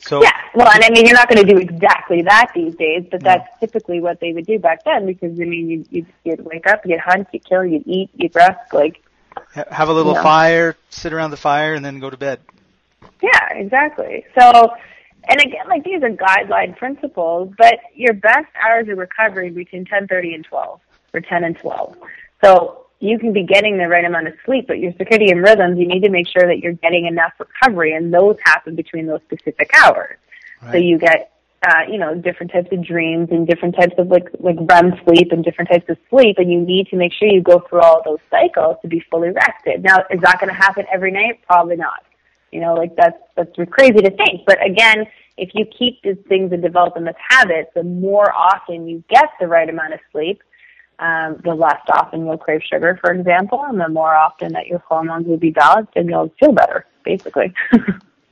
So 0.00 0.22
yeah, 0.22 0.30
well, 0.54 0.68
and 0.72 0.84
I 0.84 0.90
mean, 0.90 1.06
you're 1.06 1.16
not 1.16 1.28
going 1.28 1.44
to 1.44 1.52
do 1.52 1.58
exactly 1.58 2.22
that 2.22 2.52
these 2.54 2.74
days, 2.76 3.04
but 3.10 3.20
that's 3.22 3.48
typically 3.58 4.00
what 4.00 4.20
they 4.20 4.32
would 4.32 4.46
do 4.46 4.58
back 4.58 4.84
then 4.84 5.06
because 5.06 5.32
I 5.40 5.44
mean, 5.44 5.68
you'd, 5.68 5.86
you'd, 5.90 6.06
you'd 6.24 6.44
wake 6.44 6.66
up, 6.68 6.86
you'd 6.86 7.00
hunt, 7.00 7.26
you'd 7.32 7.44
kill, 7.44 7.64
you'd 7.64 7.86
eat, 7.86 8.10
you'd 8.14 8.34
rest, 8.34 8.72
like 8.72 9.02
have 9.70 9.88
a 9.88 9.92
little 9.92 10.14
Yeah. 10.14 10.22
fire, 10.22 10.76
sit 10.90 11.12
around 11.12 11.30
the 11.32 11.36
fire, 11.36 11.74
and 11.74 11.84
then 11.84 11.98
go 11.98 12.10
to 12.10 12.16
bed. 12.16 12.40
Yeah, 13.20 13.54
exactly. 13.54 14.24
So, 14.38 14.72
and 15.28 15.40
again, 15.40 15.66
like 15.68 15.82
these 15.84 16.02
are 16.02 16.10
guideline 16.10 16.76
principles, 16.76 17.52
but 17.58 17.78
your 17.94 18.14
best 18.14 18.46
hours 18.64 18.88
of 18.88 18.98
recovery 18.98 19.50
between 19.50 19.84
10:30 19.84 20.34
and 20.34 20.44
12, 20.44 20.80
or 21.14 21.20
10 21.20 21.44
and 21.44 21.56
12. 21.58 21.96
So 22.44 22.86
you 23.00 23.18
can 23.18 23.32
be 23.32 23.44
getting 23.44 23.78
the 23.78 23.88
right 23.88 24.04
amount 24.04 24.28
of 24.28 24.34
sleep, 24.44 24.66
but 24.66 24.78
your 24.78 24.92
circadian 24.92 25.44
rhythms, 25.44 25.78
you 25.78 25.86
need 25.86 26.02
to 26.02 26.10
make 26.10 26.26
sure 26.28 26.46
that 26.46 26.58
you're 26.58 26.72
getting 26.72 27.06
enough 27.06 27.32
recovery, 27.38 27.92
and 27.94 28.12
those 28.12 28.36
happen 28.44 28.74
between 28.74 29.06
those 29.06 29.20
specific 29.22 29.70
hours. 29.84 30.16
So 30.72 30.76
you 30.76 30.98
get, 30.98 31.32
uh, 31.62 31.82
you 31.88 31.98
know, 31.98 32.16
different 32.16 32.50
types 32.50 32.68
of 32.72 32.84
dreams 32.84 33.28
and 33.30 33.46
different 33.46 33.76
types 33.76 33.94
of 33.96 34.08
like 34.08 34.28
like 34.40 34.56
REM 34.60 35.00
sleep 35.04 35.30
and 35.30 35.44
different 35.44 35.70
types 35.70 35.88
of 35.88 35.96
sleep, 36.10 36.38
and 36.38 36.50
you 36.50 36.60
need 36.60 36.88
to 36.88 36.96
make 36.96 37.12
sure 37.12 37.28
you 37.28 37.40
go 37.40 37.60
through 37.60 37.80
all 37.80 38.02
those 38.04 38.18
cycles 38.28 38.76
to 38.82 38.88
be 38.88 39.00
fully 39.08 39.30
rested. 39.30 39.84
Now, 39.84 39.98
is 40.10 40.20
that 40.22 40.40
going 40.40 40.48
to 40.48 40.54
happen 40.54 40.84
every 40.92 41.12
night? 41.12 41.40
Probably 41.46 41.76
not. 41.76 42.04
You 42.50 42.60
know, 42.60 42.74
like 42.74 42.96
that's 42.96 43.18
that's 43.36 43.50
crazy 43.70 44.00
to 44.00 44.10
think. 44.10 44.46
But 44.46 44.64
again, 44.64 45.06
if 45.36 45.50
you 45.54 45.64
keep 45.66 46.02
these 46.02 46.16
things 46.28 46.50
and 46.52 46.60
develop 46.60 46.94
them 46.94 47.06
as 47.06 47.14
habits, 47.28 47.70
the 47.74 47.84
more 47.84 48.32
often 48.32 48.88
you 48.88 49.04
get 49.08 49.28
the 49.38 49.46
right 49.46 49.68
amount 49.68 49.94
of 49.94 50.00
sleep, 50.10 50.42
um, 50.98 51.40
the 51.44 51.54
less 51.54 51.80
often 51.92 52.26
you'll 52.26 52.38
crave 52.38 52.62
sugar, 52.62 52.98
for 53.00 53.12
example, 53.12 53.62
and 53.64 53.80
the 53.80 53.88
more 53.88 54.14
often 54.14 54.52
that 54.54 54.66
your 54.66 54.80
hormones 54.80 55.26
will 55.26 55.36
be 55.36 55.50
balanced 55.50 55.92
and 55.96 56.08
you'll 56.08 56.32
feel 56.40 56.52
better, 56.52 56.86
basically. 57.04 57.52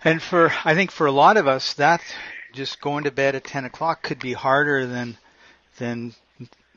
And 0.05 0.23
for 0.23 0.53
I 0.65 0.77
think 0.77 0.93
for 0.93 1.07
a 1.07 1.11
lot 1.11 1.37
of 1.37 1.49
us, 1.49 1.73
that 1.75 2.01
just 2.53 2.81
going 2.81 3.05
to 3.05 3.11
bed 3.11 3.35
at 3.35 3.43
ten 3.43 3.65
o'clock 3.65 4.03
could 4.03 4.21
be 4.21 4.35
harder 4.35 4.87
than 4.87 5.17
than 5.79 6.15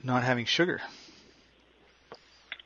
not 0.03 0.24
having 0.24 0.46
sugar. 0.46 0.81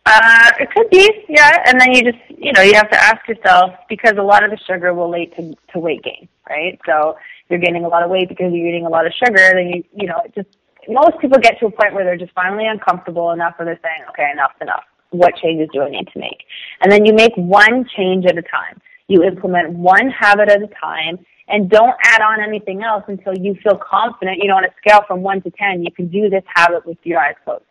Uh, 0.06 0.52
it 0.60 0.70
could 0.72 0.90
be, 0.90 1.26
yeah. 1.28 1.64
And 1.66 1.82
then 1.82 1.94
you 1.94 2.04
just, 2.04 2.24
you 2.30 2.54
know, 2.54 2.62
you 2.62 2.74
have 2.76 2.90
to 2.92 3.02
ask 3.02 3.28
yourself 3.28 3.72
because 3.90 4.14
a 4.18 4.22
lot 4.22 4.44
of 4.44 4.52
the 4.52 4.58
sugar 4.58 4.94
will 4.94 5.10
lead 5.10 5.34
to, 5.36 5.56
to 5.72 5.80
weight 5.80 6.04
gain, 6.04 6.28
right? 6.50 6.80
So 6.86 7.18
you're 7.50 7.60
gaining 7.60 7.84
a 7.84 7.88
lot 7.88 8.04
of 8.04 8.10
weight 8.10 8.30
because 8.30 8.54
you're 8.54 8.68
eating 8.68 8.86
a 8.86 8.90
lot 8.90 9.06
of 9.06 9.14
sugar. 9.14 9.52
Then 9.54 9.68
you, 9.68 9.84
you 9.96 10.08
know, 10.08 10.22
it 10.24 10.36
just 10.36 10.50
most 10.88 11.20
people 11.20 11.40
get 11.40 11.60
to 11.60 11.68
a 11.68 11.72
point 11.72 11.94
where 11.94 12.04
they're 12.04 12.18
just 12.18 12.34
finally 12.34 12.68
uncomfortable 12.68 13.32
enough, 13.32 13.56
where 13.58 13.66
they're 13.66 13.80
saying, 13.84 14.08
okay, 14.10 14.30
enough's 14.32 14.56
enough. 14.62 14.84
What 15.12 15.36
changes 15.36 15.70
do 15.72 15.82
I 15.82 15.90
need 15.90 16.08
to 16.14 16.20
make? 16.20 16.44
And 16.82 16.92
then 16.92 17.06
you 17.06 17.14
make 17.14 17.34
one 17.36 17.86
change 17.96 18.26
at 18.26 18.38
a 18.38 18.42
time. 18.42 18.82
You 19.08 19.24
implement 19.24 19.74
one 19.74 20.10
habit 20.10 20.50
at 20.50 20.62
a 20.62 20.68
time. 20.68 21.20
And 21.48 21.70
don't 21.70 21.94
add 22.04 22.22
on 22.22 22.42
anything 22.42 22.84
else 22.84 23.04
until 23.08 23.38
you 23.38 23.56
feel 23.62 23.78
confident. 23.78 24.38
You 24.42 24.48
know, 24.48 24.56
on 24.56 24.66
a 24.66 24.74
scale 24.80 25.02
from 25.06 25.22
one 25.22 25.42
to 25.42 25.52
ten, 25.52 25.84
you 25.84 25.92
can 25.92 26.08
do 26.08 26.30
this 26.30 26.44
habit 26.56 26.86
with 26.86 26.98
your 27.04 27.20
eyes 27.20 27.36
closed. 27.44 27.66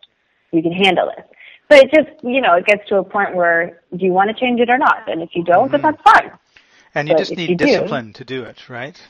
You 0.51 0.61
can 0.61 0.71
handle 0.71 1.11
this. 1.15 1.25
But 1.69 1.79
it 1.79 1.91
just, 1.93 2.23
you 2.23 2.39
know, 2.39 2.53
it 2.53 2.65
gets 2.65 2.87
to 2.89 2.97
a 2.97 3.03
point 3.03 3.35
where 3.35 3.81
do 3.97 4.05
you 4.05 4.11
want 4.11 4.29
to 4.29 4.39
change 4.39 4.59
it 4.59 4.69
or 4.69 4.77
not? 4.77 5.09
And 5.09 5.21
if 5.23 5.31
you 5.33 5.43
don't, 5.43 5.71
then 5.71 5.81
mm-hmm. 5.81 5.97
that's 6.05 6.19
fine. 6.19 6.31
And 6.93 7.07
you 7.07 7.15
But 7.15 7.19
just 7.19 7.35
need 7.35 7.49
you 7.49 7.55
do- 7.55 7.65
discipline 7.65 8.13
to 8.13 8.23
do 8.23 8.43
it, 8.43 8.69
right? 8.69 9.01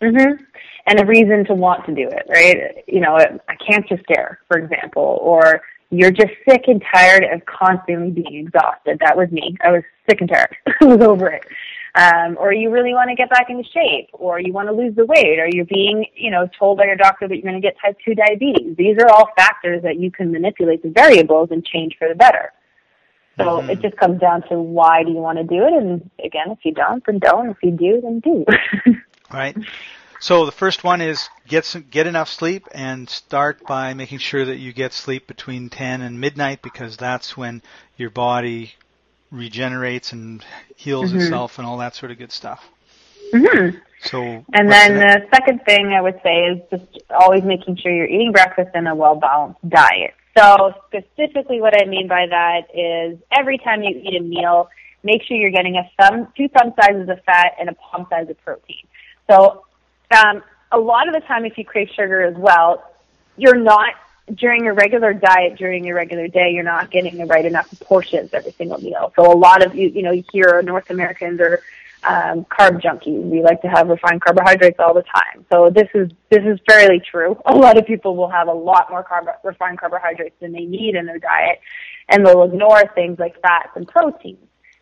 Hmm 0.00 0.42
And 0.86 1.00
a 1.00 1.06
reason 1.06 1.44
to 1.46 1.54
want 1.54 1.84
to 1.86 1.94
do 1.94 2.08
it, 2.08 2.26
right? 2.28 2.84
You 2.86 3.00
know, 3.00 3.16
a, 3.16 3.56
cancer 3.56 3.98
scare, 4.02 4.40
for 4.48 4.58
example, 4.58 5.18
or 5.20 5.62
you're 5.90 6.10
just 6.10 6.32
sick 6.48 6.64
and 6.68 6.82
tired 6.94 7.24
of 7.24 7.44
constantly 7.46 8.10
being 8.10 8.46
exhausted. 8.46 8.98
That 9.00 9.16
was 9.16 9.30
me. 9.30 9.56
I 9.62 9.72
was 9.72 9.82
sick 10.08 10.20
and 10.20 10.30
tired. 10.30 10.56
I 10.80 10.84
was 10.84 11.00
over 11.00 11.28
it. 11.28 11.44
Um, 11.96 12.36
or 12.38 12.52
you 12.52 12.70
really 12.70 12.94
want 12.94 13.10
to 13.10 13.16
get 13.16 13.28
back 13.30 13.50
into 13.50 13.64
shape, 13.64 14.10
or 14.12 14.38
you 14.38 14.52
want 14.52 14.68
to 14.68 14.72
lose 14.72 14.94
the 14.94 15.04
weight, 15.04 15.40
or 15.40 15.48
you're 15.52 15.64
being, 15.64 16.06
you 16.14 16.30
know, 16.30 16.48
told 16.56 16.78
by 16.78 16.84
your 16.84 16.94
doctor 16.94 17.26
that 17.26 17.34
you're 17.34 17.42
going 17.42 17.60
to 17.60 17.66
get 17.66 17.74
type 17.84 17.96
2 18.04 18.14
diabetes. 18.14 18.76
These 18.76 18.96
are 19.00 19.08
all 19.08 19.30
factors 19.36 19.82
that 19.82 19.98
you 19.98 20.12
can 20.12 20.30
manipulate 20.30 20.84
the 20.84 20.90
variables 20.90 21.48
and 21.50 21.64
change 21.64 21.96
for 21.98 22.08
the 22.08 22.14
better. 22.14 22.52
So 23.38 23.44
Mhm. 23.44 23.70
it 23.70 23.82
just 23.82 23.96
comes 23.96 24.20
down 24.20 24.42
to 24.50 24.60
why 24.60 25.02
do 25.02 25.10
you 25.10 25.16
want 25.16 25.38
to 25.38 25.44
do 25.44 25.64
it? 25.64 25.72
And 25.72 26.08
again, 26.22 26.50
if 26.50 26.58
you 26.64 26.72
don't, 26.72 27.04
then 27.06 27.18
don't. 27.18 27.50
If 27.50 27.56
you 27.62 27.72
do, 27.72 28.00
then 28.00 28.20
do. 28.20 28.44
Right. 29.32 29.56
So 30.20 30.44
the 30.44 30.52
first 30.52 30.84
one 30.84 31.00
is 31.00 31.28
get 31.48 31.64
some, 31.64 31.86
get 31.90 32.06
enough 32.06 32.28
sleep 32.28 32.68
and 32.72 33.08
start 33.08 33.64
by 33.66 33.94
making 33.94 34.18
sure 34.18 34.44
that 34.44 34.56
you 34.56 34.72
get 34.72 34.92
sleep 34.92 35.26
between 35.26 35.70
10 35.70 36.02
and 36.02 36.20
midnight 36.20 36.60
because 36.62 36.96
that's 36.98 37.36
when 37.36 37.62
your 37.96 38.10
body 38.10 38.74
regenerates 39.30 40.12
and 40.12 40.44
heals 40.76 41.12
Mhm. 41.12 41.16
itself 41.16 41.58
and 41.58 41.66
all 41.66 41.78
that 41.78 41.94
sort 41.94 42.12
of 42.12 42.18
good 42.18 42.32
stuff. 42.32 42.68
hmm 43.32 43.70
So 44.02 44.44
And 44.52 44.70
then 44.70 44.94
the 44.94 45.00
the 45.00 45.26
second 45.32 45.64
thing 45.64 45.92
I 45.96 46.00
would 46.00 46.20
say 46.22 46.36
is 46.46 46.58
just 46.70 47.02
always 47.10 47.42
making 47.42 47.76
sure 47.76 47.92
you're 47.92 48.06
eating 48.06 48.32
breakfast 48.32 48.70
and 48.74 48.88
a 48.88 48.94
well 48.94 49.14
balanced 49.14 49.66
diet. 49.68 50.14
So 50.36 50.72
specifically 50.88 51.60
what 51.60 51.80
I 51.80 51.86
mean 51.86 52.08
by 52.08 52.26
that 52.28 52.62
is 52.74 53.18
every 53.32 53.58
time 53.58 53.82
you 53.82 54.00
eat 54.02 54.16
a 54.20 54.22
meal, 54.22 54.68
make 55.02 55.22
sure 55.22 55.36
you're 55.36 55.50
getting 55.50 55.76
a 55.76 55.88
thumb, 55.96 56.28
two 56.36 56.48
thumb 56.48 56.74
sizes 56.80 57.08
of 57.08 57.22
fat 57.24 57.52
and 57.58 57.68
a 57.68 57.74
palm 57.74 58.06
size 58.10 58.28
of 58.28 58.38
protein. 58.44 58.86
So 59.30 59.64
um, 60.10 60.42
a 60.72 60.78
lot 60.78 61.06
of 61.08 61.14
the 61.14 61.20
time 61.20 61.44
if 61.44 61.56
you 61.56 61.64
crave 61.64 61.88
sugar 61.94 62.22
as 62.22 62.34
well, 62.34 62.82
you're 63.36 63.56
not 63.56 63.94
during 64.34 64.64
your 64.64 64.74
regular 64.74 65.12
diet, 65.12 65.56
during 65.56 65.84
your 65.84 65.96
regular 65.96 66.28
day, 66.28 66.50
you're 66.52 66.64
not 66.64 66.90
getting 66.90 67.16
the 67.16 67.26
right 67.26 67.44
enough 67.44 67.68
portions 67.80 68.32
every 68.32 68.52
single 68.52 68.78
meal. 68.78 69.12
So 69.16 69.32
a 69.32 69.36
lot 69.36 69.64
of 69.64 69.74
you, 69.74 69.88
you 69.88 70.02
know, 70.02 70.12
you 70.12 70.24
hear 70.32 70.62
North 70.62 70.90
Americans 70.90 71.40
are 71.40 71.62
um, 72.02 72.44
carb 72.44 72.80
junkies. 72.80 73.22
We 73.24 73.42
like 73.42 73.62
to 73.62 73.68
have 73.68 73.88
refined 73.88 74.20
carbohydrates 74.22 74.78
all 74.78 74.94
the 74.94 75.02
time. 75.02 75.44
So 75.50 75.70
this 75.70 75.88
is 75.94 76.10
this 76.28 76.44
is 76.44 76.58
fairly 76.68 77.00
true. 77.00 77.40
A 77.46 77.54
lot 77.54 77.76
of 77.78 77.86
people 77.86 78.16
will 78.16 78.30
have 78.30 78.48
a 78.48 78.52
lot 78.52 78.90
more 78.90 79.04
carb, 79.04 79.26
refined 79.44 79.78
carbohydrates 79.78 80.36
than 80.40 80.52
they 80.52 80.64
need 80.64 80.94
in 80.94 81.06
their 81.06 81.18
diet, 81.18 81.60
and 82.08 82.26
they'll 82.26 82.44
ignore 82.44 82.86
things 82.94 83.18
like 83.18 83.40
fats 83.42 83.70
and 83.74 83.86
proteins. 83.86 84.38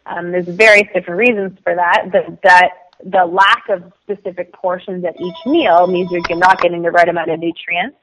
Um, 0.06 0.30
there's 0.32 0.48
various 0.48 0.88
different 0.94 1.18
reasons 1.18 1.58
for 1.62 1.74
that. 1.74 2.08
but 2.12 2.40
that 2.42 2.87
the 3.04 3.24
lack 3.24 3.68
of 3.68 3.92
specific 4.02 4.52
portions 4.52 5.04
at 5.04 5.20
each 5.20 5.36
meal 5.46 5.86
means 5.86 6.10
you're 6.10 6.38
not 6.38 6.60
getting 6.60 6.82
the 6.82 6.90
right 6.90 7.08
amount 7.08 7.30
of 7.30 7.38
nutrients 7.38 7.96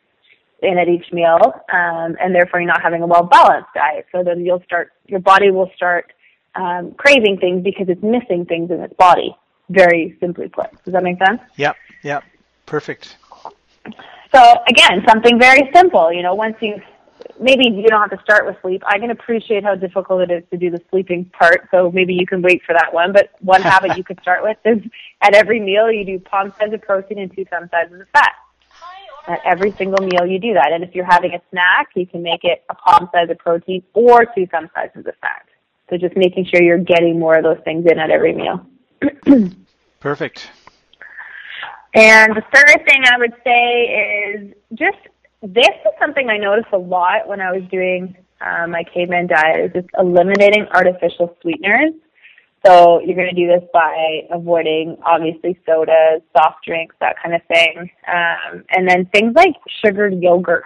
in 0.62 0.78
at 0.78 0.88
each 0.88 1.12
meal, 1.12 1.54
um, 1.74 2.16
and 2.22 2.34
therefore 2.34 2.62
you're 2.62 2.68
not 2.68 2.82
having 2.82 3.02
a 3.02 3.08
well 3.08 3.24
balanced 3.24 3.70
diet. 3.74 4.06
So 4.12 4.24
then 4.24 4.46
you'll 4.46 4.64
start, 4.64 4.92
your 5.08 5.20
body 5.20 5.52
will 5.52 5.72
start 5.76 6.14
um, 6.56 6.94
craving 6.94 7.38
things 7.40 7.64
because 7.64 7.90
it's 7.90 8.02
missing 8.02 8.46
things 8.46 8.72
in 8.72 8.80
its 8.80 8.94
body. 8.96 9.36
Very 9.70 10.16
simply 10.20 10.48
put. 10.48 10.72
Does 10.84 10.94
that 10.94 11.04
make 11.04 11.18
sense? 11.26 11.42
Yep, 11.58 11.76
yep. 12.04 12.24
Perfect. 12.66 13.18
So 14.34 14.56
again, 14.68 15.04
something 15.08 15.40
very 15.40 15.70
simple. 15.74 16.12
You 16.12 16.22
know, 16.22 16.36
once 16.36 16.56
you 16.62 16.82
maybe 17.40 17.66
you 17.66 17.88
don't 17.88 18.02
have 18.02 18.18
to 18.18 18.24
start 18.24 18.46
with 18.46 18.56
sleep. 18.62 18.82
I 18.86 19.00
can 19.00 19.12
appreciate 19.12 19.64
how 19.64 19.76
difficult 19.76 20.30
it 20.30 20.32
is 20.32 20.44
to 20.52 20.58
do 20.58 20.70
the 20.70 20.82
sleeping 20.90 21.26
part, 21.26 21.68
so 21.72 21.92
maybe 21.92 22.14
you 22.14 22.26
can 22.26 22.42
wait 22.42 22.62
for 22.66 22.74
that 22.74 22.94
one. 22.94 23.14
But 23.14 23.32
one 23.42 23.62
habit 23.74 23.98
you 23.98 24.04
could 24.04 24.20
start 24.22 24.44
with 24.44 24.58
is 24.66 24.84
at 25.22 25.34
every 25.34 25.60
meal 25.60 25.92
you 25.92 26.06
do 26.06 26.20
palm 26.20 26.54
size 26.60 26.74
of 26.74 26.82
protein 26.82 27.20
and 27.20 27.34
two 27.34 27.46
thumb 27.46 27.70
sizes 27.72 28.02
of 28.02 28.08
fat. 28.10 28.34
At 29.28 29.42
every 29.44 29.72
single 29.72 30.06
meal 30.06 30.26
you 30.26 30.40
do 30.40 30.54
that. 30.54 30.72
And 30.72 30.84
if 30.84 30.94
you're 30.94 31.06
having 31.06 31.34
a 31.34 31.42
snack, 31.50 31.90
you 31.96 32.06
can 32.06 32.22
make 32.22 32.44
it 32.44 32.64
a 32.70 32.76
palm 32.76 33.10
size 33.12 33.30
of 33.30 33.40
protein 33.40 33.84
or 33.94 34.26
two 34.26 34.46
thumb 34.48 34.70
sizes 34.76 35.06
of 35.08 35.16
fat. 35.20 35.48
So 35.90 35.98
just 35.98 36.16
making 36.16 36.46
sure 36.46 36.62
you're 36.62 36.78
getting 36.78 37.20
more 37.20 37.36
of 37.36 37.44
those 37.44 37.60
things 37.64 37.86
in 37.90 37.98
at 37.98 38.12
every 38.12 38.34
meal. 38.34 38.66
Perfect. 40.00 40.50
And 41.96 42.36
the 42.36 42.44
third 42.54 42.86
thing 42.86 43.04
I 43.06 43.18
would 43.18 43.34
say 43.44 44.34
is 44.36 44.54
just 44.74 44.98
this 45.48 45.68
is 45.68 45.92
something 46.00 46.30
I 46.30 46.38
noticed 46.38 46.70
a 46.74 46.78
lot 46.78 47.28
when 47.28 47.42
I 47.42 47.52
was 47.52 47.64
doing 47.70 48.16
um, 48.42 48.72
my 48.72 48.84
caveman 48.84 49.28
diet 49.28 49.66
is 49.66 49.84
just 49.84 49.88
eliminating 49.98 50.68
artificial 50.74 51.36
sweeteners. 51.42 51.94
So 52.66 53.00
you're 53.00 53.16
going 53.16 53.30
to 53.30 53.36
do 53.36 53.48
this 53.48 53.64
by 53.72 54.22
avoiding 54.32 54.98
obviously 55.06 55.60
sodas, 55.66 56.22
soft 56.36 56.66
drinks, 56.66 56.96
that 57.00 57.16
kind 57.22 57.36
of 57.36 57.42
thing, 57.44 57.90
um, 58.08 58.64
and 58.72 58.90
then 58.90 59.06
things 59.14 59.36
like 59.36 59.56
sugared 59.84 60.20
yogurt. 60.22 60.64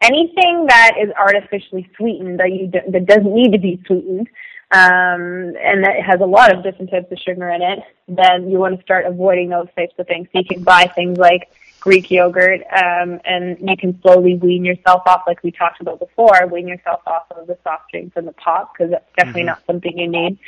Anything 0.00 0.66
that 0.68 0.92
is 1.00 1.10
artificially 1.18 1.88
sweetened 1.96 2.40
that 2.40 2.50
you 2.52 2.66
do, 2.66 2.78
that 2.90 3.06
doesn't 3.06 3.32
need 3.32 3.52
to 3.52 3.58
be 3.58 3.80
sweetened, 3.86 4.28
um, 4.70 5.54
and 5.62 5.84
that 5.84 5.96
has 6.04 6.20
a 6.20 6.26
lot 6.26 6.52
of 6.52 6.64
different 6.64 6.90
types 6.90 7.12
of 7.12 7.18
sugar 7.18 7.50
in 7.50 7.60
it, 7.60 7.80
then 8.08 8.50
you 8.50 8.58
want 8.58 8.76
to 8.76 8.82
start 8.82 9.04
avoiding 9.04 9.50
those 9.50 9.68
types 9.76 9.94
of 9.98 10.06
things. 10.06 10.28
So 10.32 10.38
you 10.38 10.46
can 10.46 10.64
buy 10.64 10.90
things 10.94 11.18
like 11.18 11.50
Greek 11.82 12.12
yogurt, 12.12 12.60
um, 12.70 13.20
and 13.24 13.58
you 13.60 13.76
can 13.76 14.00
slowly 14.02 14.36
wean 14.36 14.64
yourself 14.64 15.02
off, 15.04 15.22
like 15.26 15.42
we 15.42 15.50
talked 15.50 15.80
about 15.80 15.98
before, 15.98 16.46
wean 16.46 16.68
yourself 16.68 17.00
off 17.08 17.24
of 17.32 17.48
the 17.48 17.58
soft 17.64 17.90
drinks 17.90 18.16
and 18.16 18.26
the 18.26 18.32
pop 18.34 18.72
because 18.72 18.92
that's 18.92 19.04
definitely 19.16 19.42
Mhm. 19.42 19.46
not 19.46 19.66
something 19.66 19.98
you 19.98 20.06
need. 20.08 20.38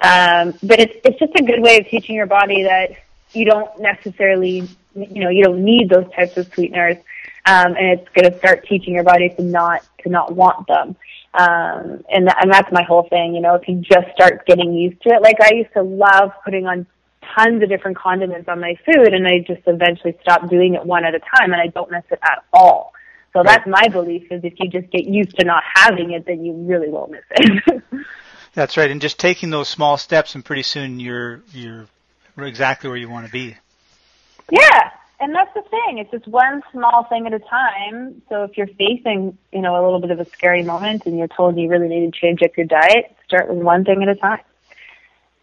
Um, 0.00 0.54
but 0.62 0.78
it's 0.78 0.94
it's 1.04 1.18
just 1.18 1.34
a 1.34 1.42
good 1.42 1.60
way 1.60 1.78
of 1.78 1.88
teaching 1.88 2.14
your 2.14 2.26
body 2.26 2.62
that 2.62 2.92
you 3.32 3.44
don't 3.44 3.68
necessarily, 3.80 4.62
you 4.94 5.20
know, 5.24 5.28
you 5.28 5.42
don't 5.42 5.64
need 5.64 5.88
those 5.88 6.08
types 6.14 6.36
of 6.36 6.46
sweeteners, 6.54 6.98
um, 7.46 7.74
and 7.76 7.86
it's 7.98 8.08
going 8.10 8.30
to 8.30 8.38
start 8.38 8.64
teaching 8.68 8.94
your 8.94 9.04
body 9.04 9.28
to 9.30 9.42
not 9.42 9.82
to 10.04 10.08
not 10.08 10.34
want 10.36 10.68
them. 10.68 10.94
Um, 11.34 12.04
and 12.14 12.22
th- 12.28 12.36
and 12.40 12.50
that's 12.52 12.70
my 12.70 12.84
whole 12.84 13.08
thing, 13.08 13.34
you 13.34 13.40
know. 13.40 13.56
If 13.56 13.66
you 13.68 13.76
just 13.80 14.08
start 14.14 14.46
getting 14.46 14.72
used 14.72 15.02
to 15.02 15.08
it, 15.10 15.20
like 15.22 15.40
I 15.40 15.50
used 15.54 15.72
to 15.74 15.82
love 15.82 16.30
putting 16.44 16.66
on 16.68 16.86
tons 17.36 17.62
of 17.62 17.68
different 17.68 17.96
condiments 17.96 18.48
on 18.48 18.60
my 18.60 18.74
food 18.84 19.12
and 19.12 19.26
I 19.26 19.40
just 19.46 19.62
eventually 19.66 20.16
stopped 20.22 20.48
doing 20.48 20.74
it 20.74 20.84
one 20.84 21.04
at 21.04 21.14
a 21.14 21.18
time 21.18 21.52
and 21.52 21.56
I 21.56 21.68
don't 21.68 21.90
miss 21.90 22.04
it 22.10 22.18
at 22.22 22.44
all. 22.52 22.92
So 23.32 23.40
right. 23.40 23.46
that's 23.46 23.66
my 23.66 23.88
belief 23.88 24.30
is 24.30 24.42
if 24.44 24.54
you 24.58 24.70
just 24.70 24.90
get 24.90 25.04
used 25.04 25.38
to 25.38 25.44
not 25.44 25.62
having 25.74 26.12
it, 26.12 26.26
then 26.26 26.44
you 26.44 26.54
really 26.54 26.88
won't 26.88 27.10
miss 27.12 27.24
it. 27.30 27.82
that's 28.54 28.76
right. 28.76 28.90
And 28.90 29.00
just 29.00 29.18
taking 29.18 29.50
those 29.50 29.68
small 29.68 29.98
steps 29.98 30.34
and 30.34 30.44
pretty 30.44 30.62
soon 30.62 30.98
you're, 31.00 31.42
you're 31.52 31.86
exactly 32.38 32.88
where 32.88 32.98
you 32.98 33.10
want 33.10 33.26
to 33.26 33.32
be. 33.32 33.56
Yeah. 34.50 34.90
And 35.18 35.34
that's 35.34 35.52
the 35.54 35.62
thing. 35.62 35.98
It's 35.98 36.10
just 36.10 36.26
one 36.28 36.62
small 36.72 37.04
thing 37.04 37.26
at 37.26 37.32
a 37.32 37.38
time. 37.38 38.22
So 38.28 38.44
if 38.44 38.56
you're 38.56 38.66
facing, 38.66 39.36
you 39.52 39.62
know, 39.62 39.74
a 39.74 39.82
little 39.82 40.00
bit 40.00 40.10
of 40.10 40.20
a 40.20 40.26
scary 40.26 40.62
moment 40.62 41.06
and 41.06 41.18
you're 41.18 41.28
told 41.28 41.56
you 41.58 41.68
really 41.68 41.88
need 41.88 42.12
to 42.12 42.18
change 42.18 42.42
up 42.42 42.56
your 42.56 42.66
diet, 42.66 43.16
start 43.26 43.48
with 43.48 43.58
one 43.58 43.84
thing 43.84 44.02
at 44.02 44.08
a 44.08 44.14
time. 44.14 44.40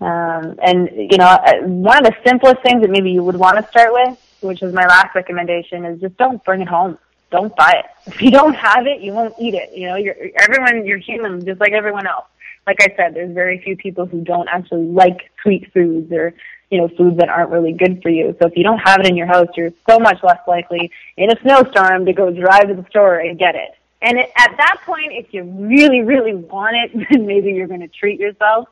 Um, 0.03 0.60
and 0.62 0.89
you 0.93 1.17
know, 1.17 1.25
uh, 1.25 1.62
one 1.62 1.98
of 1.98 2.03
the 2.03 2.13
simplest 2.27 2.62
things 2.62 2.81
that 2.81 2.89
maybe 2.89 3.12
you 3.12 3.24
would 3.24 3.38
want 3.38 3.57
to 3.57 3.65
start 3.69 3.93
with, 3.93 4.19
which 4.41 4.62
is 4.62 4.74
my 4.74 4.86
last 4.86 5.15
recommendation, 5.15 5.86
is 5.86 6.01
just 6.01 6.17
don't 6.17 6.43
bring 6.43 6.62
it 6.62 6.67
home. 6.67 6.98
Don't 7.31 7.55
buy 7.55 7.72
it. 7.77 7.86
If 8.13 8.22
you 8.22 8.31
don't 8.31 8.53
have 8.53 8.86
it, 8.86 9.00
you 9.00 9.13
won't 9.13 9.33
eat 9.39 9.53
it. 9.53 9.72
You 9.74 9.88
know, 9.88 9.95
you're 9.95 10.15
everyone. 10.41 10.86
You're 10.86 10.98
human, 10.98 11.45
just 11.45 11.62
like 11.62 11.72
everyone 11.72 12.05
else. 12.05 12.25
Like 12.67 12.77
I 12.81 12.93
said, 12.98 13.13
there's 13.13 13.33
very 13.33 13.62
few 13.62 13.77
people 13.77 14.05
who 14.05 14.22
don't 14.22 14.50
actually 14.50 14.88
like 14.88 15.31
sweet 15.41 15.72
foods 15.74 16.12
or 16.12 16.33
you 16.69 16.79
know 16.79 16.89
foods 16.89 17.17
that 17.19 17.29
aren't 17.29 17.51
really 17.51 17.72
good 17.72 18.01
for 18.03 18.10
you. 18.10 18.36
So 18.41 18.48
if 18.48 18.57
you 18.57 18.63
don't 18.63 18.79
have 18.79 19.00
it 19.00 19.07
in 19.07 19.15
your 19.15 19.27
house, 19.27 19.48
you're 19.55 19.72
so 19.89 20.00
much 20.00 20.22
less 20.22 20.39
likely 20.50 20.91
in 21.15 21.31
a 21.31 21.39
snowstorm 21.41 22.05
to 22.07 22.13
go 22.13 22.29
drive 22.29 22.67
to 22.67 22.74
the 22.74 22.86
store 22.89 23.19
and 23.19 23.39
get 23.39 23.55
it. 23.55 23.72
And 24.01 24.19
at 24.19 24.57
that 24.57 24.81
point, 24.86 25.13
if 25.13 25.33
you 25.33 25.43
really, 25.43 26.01
really 26.01 26.36
want 26.36 26.75
it, 26.75 27.07
then 27.12 27.25
maybe 27.25 27.53
you're 27.53 27.67
going 27.67 27.79
to 27.79 27.88
treat 27.88 28.19
yourself 28.19 28.67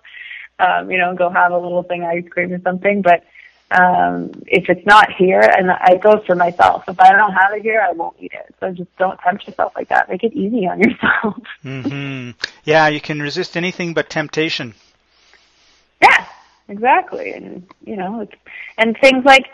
um, 0.62 0.92
you 0.92 0.98
know, 0.98 1.16
go 1.16 1.30
have 1.30 1.52
a 1.52 1.58
little 1.58 1.84
thing 1.84 2.04
ice 2.04 2.28
cream 2.30 2.54
or 2.54 2.62
something. 2.62 3.02
But 3.02 3.24
um, 3.72 4.32
if 4.48 4.70
it's 4.70 4.86
not 4.86 5.08
here, 5.18 5.42
and 5.42 5.72
I 5.72 5.96
go 5.96 6.22
for 6.26 6.36
myself, 6.36 6.84
if 6.88 7.00
I 7.00 7.14
don't 7.14 7.34
have 7.34 7.54
it 7.54 7.62
here, 7.62 7.82
I 7.82 7.94
won't 7.94 8.16
eat 8.20 8.34
it. 8.34 8.54
So 8.60 8.72
just 8.72 8.96
don't 8.98 9.20
tempt 9.22 9.48
yourself 9.48 9.74
like 9.76 9.90
that. 9.90 10.10
Make 10.10 10.24
it 10.24 10.34
easy 10.34 10.68
on 10.68 10.80
yourself. 10.80 11.42
hmm 11.62 12.32
Yeah, 12.64 12.88
you 12.88 13.02
can 13.02 13.22
resist 13.22 13.56
anything 13.56 13.94
but 13.94 14.10
temptation. 14.10 14.76
Yeah, 16.02 16.26
exactly. 16.68 17.32
And 17.32 17.68
you 17.86 17.96
know, 17.96 18.28
and 18.78 18.98
things 19.00 19.24
like 19.26 19.46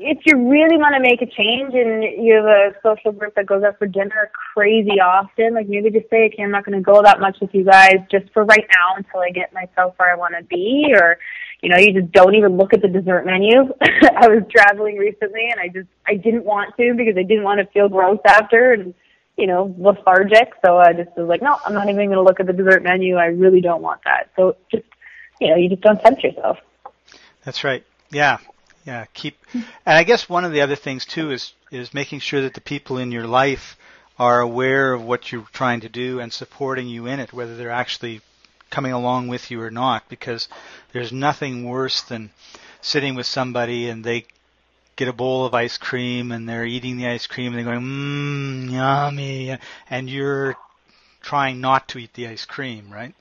if 0.00 0.18
you 0.24 0.48
really 0.48 0.76
want 0.76 0.94
to 0.94 1.00
make 1.00 1.22
a 1.22 1.26
change 1.26 1.74
and 1.74 2.02
you 2.02 2.34
have 2.34 2.44
a 2.44 2.72
social 2.82 3.12
group 3.12 3.34
that 3.34 3.46
goes 3.46 3.62
out 3.62 3.78
for 3.78 3.86
dinner 3.86 4.30
crazy 4.54 5.00
often, 5.00 5.54
like 5.54 5.68
maybe 5.68 5.90
just 5.90 6.08
say, 6.10 6.26
okay, 6.26 6.42
I'm 6.42 6.50
not 6.50 6.64
going 6.64 6.78
to 6.78 6.82
go 6.82 7.02
that 7.02 7.20
much 7.20 7.38
with 7.40 7.52
you 7.52 7.64
guys 7.64 7.96
just 8.10 8.32
for 8.32 8.44
right 8.44 8.66
now 8.74 8.96
until 8.96 9.20
I 9.20 9.30
get 9.30 9.52
myself 9.52 9.94
where 9.96 10.12
I 10.12 10.16
want 10.16 10.34
to 10.38 10.44
be, 10.44 10.92
or 10.94 11.18
you 11.60 11.68
know, 11.68 11.78
you 11.78 12.00
just 12.00 12.12
don't 12.12 12.34
even 12.34 12.56
look 12.56 12.72
at 12.72 12.82
the 12.82 12.88
dessert 12.88 13.26
menu. 13.26 13.72
I 13.80 14.28
was 14.28 14.44
traveling 14.50 14.96
recently 14.96 15.48
and 15.50 15.60
I 15.60 15.68
just 15.68 15.88
I 16.06 16.14
didn't 16.14 16.44
want 16.44 16.76
to 16.76 16.94
because 16.96 17.16
I 17.16 17.24
didn't 17.24 17.44
want 17.44 17.60
to 17.60 17.66
feel 17.72 17.88
gross 17.88 18.20
after 18.24 18.72
and 18.72 18.94
you 19.36 19.46
know 19.46 19.74
lethargic. 19.78 20.52
So 20.64 20.78
I 20.78 20.92
just 20.92 21.16
was 21.16 21.28
like, 21.28 21.42
no, 21.42 21.56
I'm 21.66 21.74
not 21.74 21.88
even 21.88 22.06
going 22.06 22.18
to 22.18 22.22
look 22.22 22.40
at 22.40 22.46
the 22.46 22.52
dessert 22.52 22.82
menu. 22.82 23.16
I 23.16 23.26
really 23.26 23.60
don't 23.60 23.82
want 23.82 24.02
that. 24.04 24.30
So 24.36 24.56
just 24.70 24.84
you 25.40 25.48
know, 25.48 25.56
you 25.56 25.68
just 25.68 25.82
don't 25.82 26.00
tempt 26.00 26.22
yourself. 26.22 26.58
That's 27.44 27.64
right. 27.64 27.84
Yeah, 28.10 28.38
yeah, 28.88 29.04
keep. 29.12 29.36
And 29.52 29.66
I 29.84 30.02
guess 30.02 30.30
one 30.30 30.46
of 30.46 30.52
the 30.52 30.62
other 30.62 30.74
things 30.74 31.04
too 31.04 31.30
is 31.30 31.52
is 31.70 31.92
making 31.92 32.20
sure 32.20 32.40
that 32.40 32.54
the 32.54 32.62
people 32.62 32.96
in 32.96 33.12
your 33.12 33.26
life 33.26 33.76
are 34.18 34.40
aware 34.40 34.94
of 34.94 35.02
what 35.02 35.30
you're 35.30 35.46
trying 35.52 35.80
to 35.80 35.90
do 35.90 36.20
and 36.20 36.32
supporting 36.32 36.88
you 36.88 37.04
in 37.06 37.20
it, 37.20 37.30
whether 37.30 37.54
they're 37.54 37.82
actually 37.84 38.22
coming 38.70 38.92
along 38.92 39.28
with 39.28 39.50
you 39.50 39.60
or 39.60 39.70
not. 39.70 40.08
Because 40.08 40.48
there's 40.94 41.12
nothing 41.12 41.64
worse 41.64 42.00
than 42.00 42.30
sitting 42.80 43.14
with 43.14 43.26
somebody 43.26 43.90
and 43.90 44.02
they 44.02 44.24
get 44.96 45.06
a 45.06 45.12
bowl 45.12 45.44
of 45.44 45.52
ice 45.52 45.76
cream 45.76 46.32
and 46.32 46.48
they're 46.48 46.64
eating 46.64 46.96
the 46.96 47.08
ice 47.08 47.26
cream 47.26 47.52
and 47.52 47.58
they're 47.58 47.74
going, 47.74 47.84
mmm, 47.84 48.72
yummy, 48.72 49.58
and 49.90 50.08
you're 50.08 50.56
trying 51.20 51.60
not 51.60 51.88
to 51.88 51.98
eat 51.98 52.14
the 52.14 52.26
ice 52.26 52.46
cream, 52.46 52.90
right? 52.90 53.14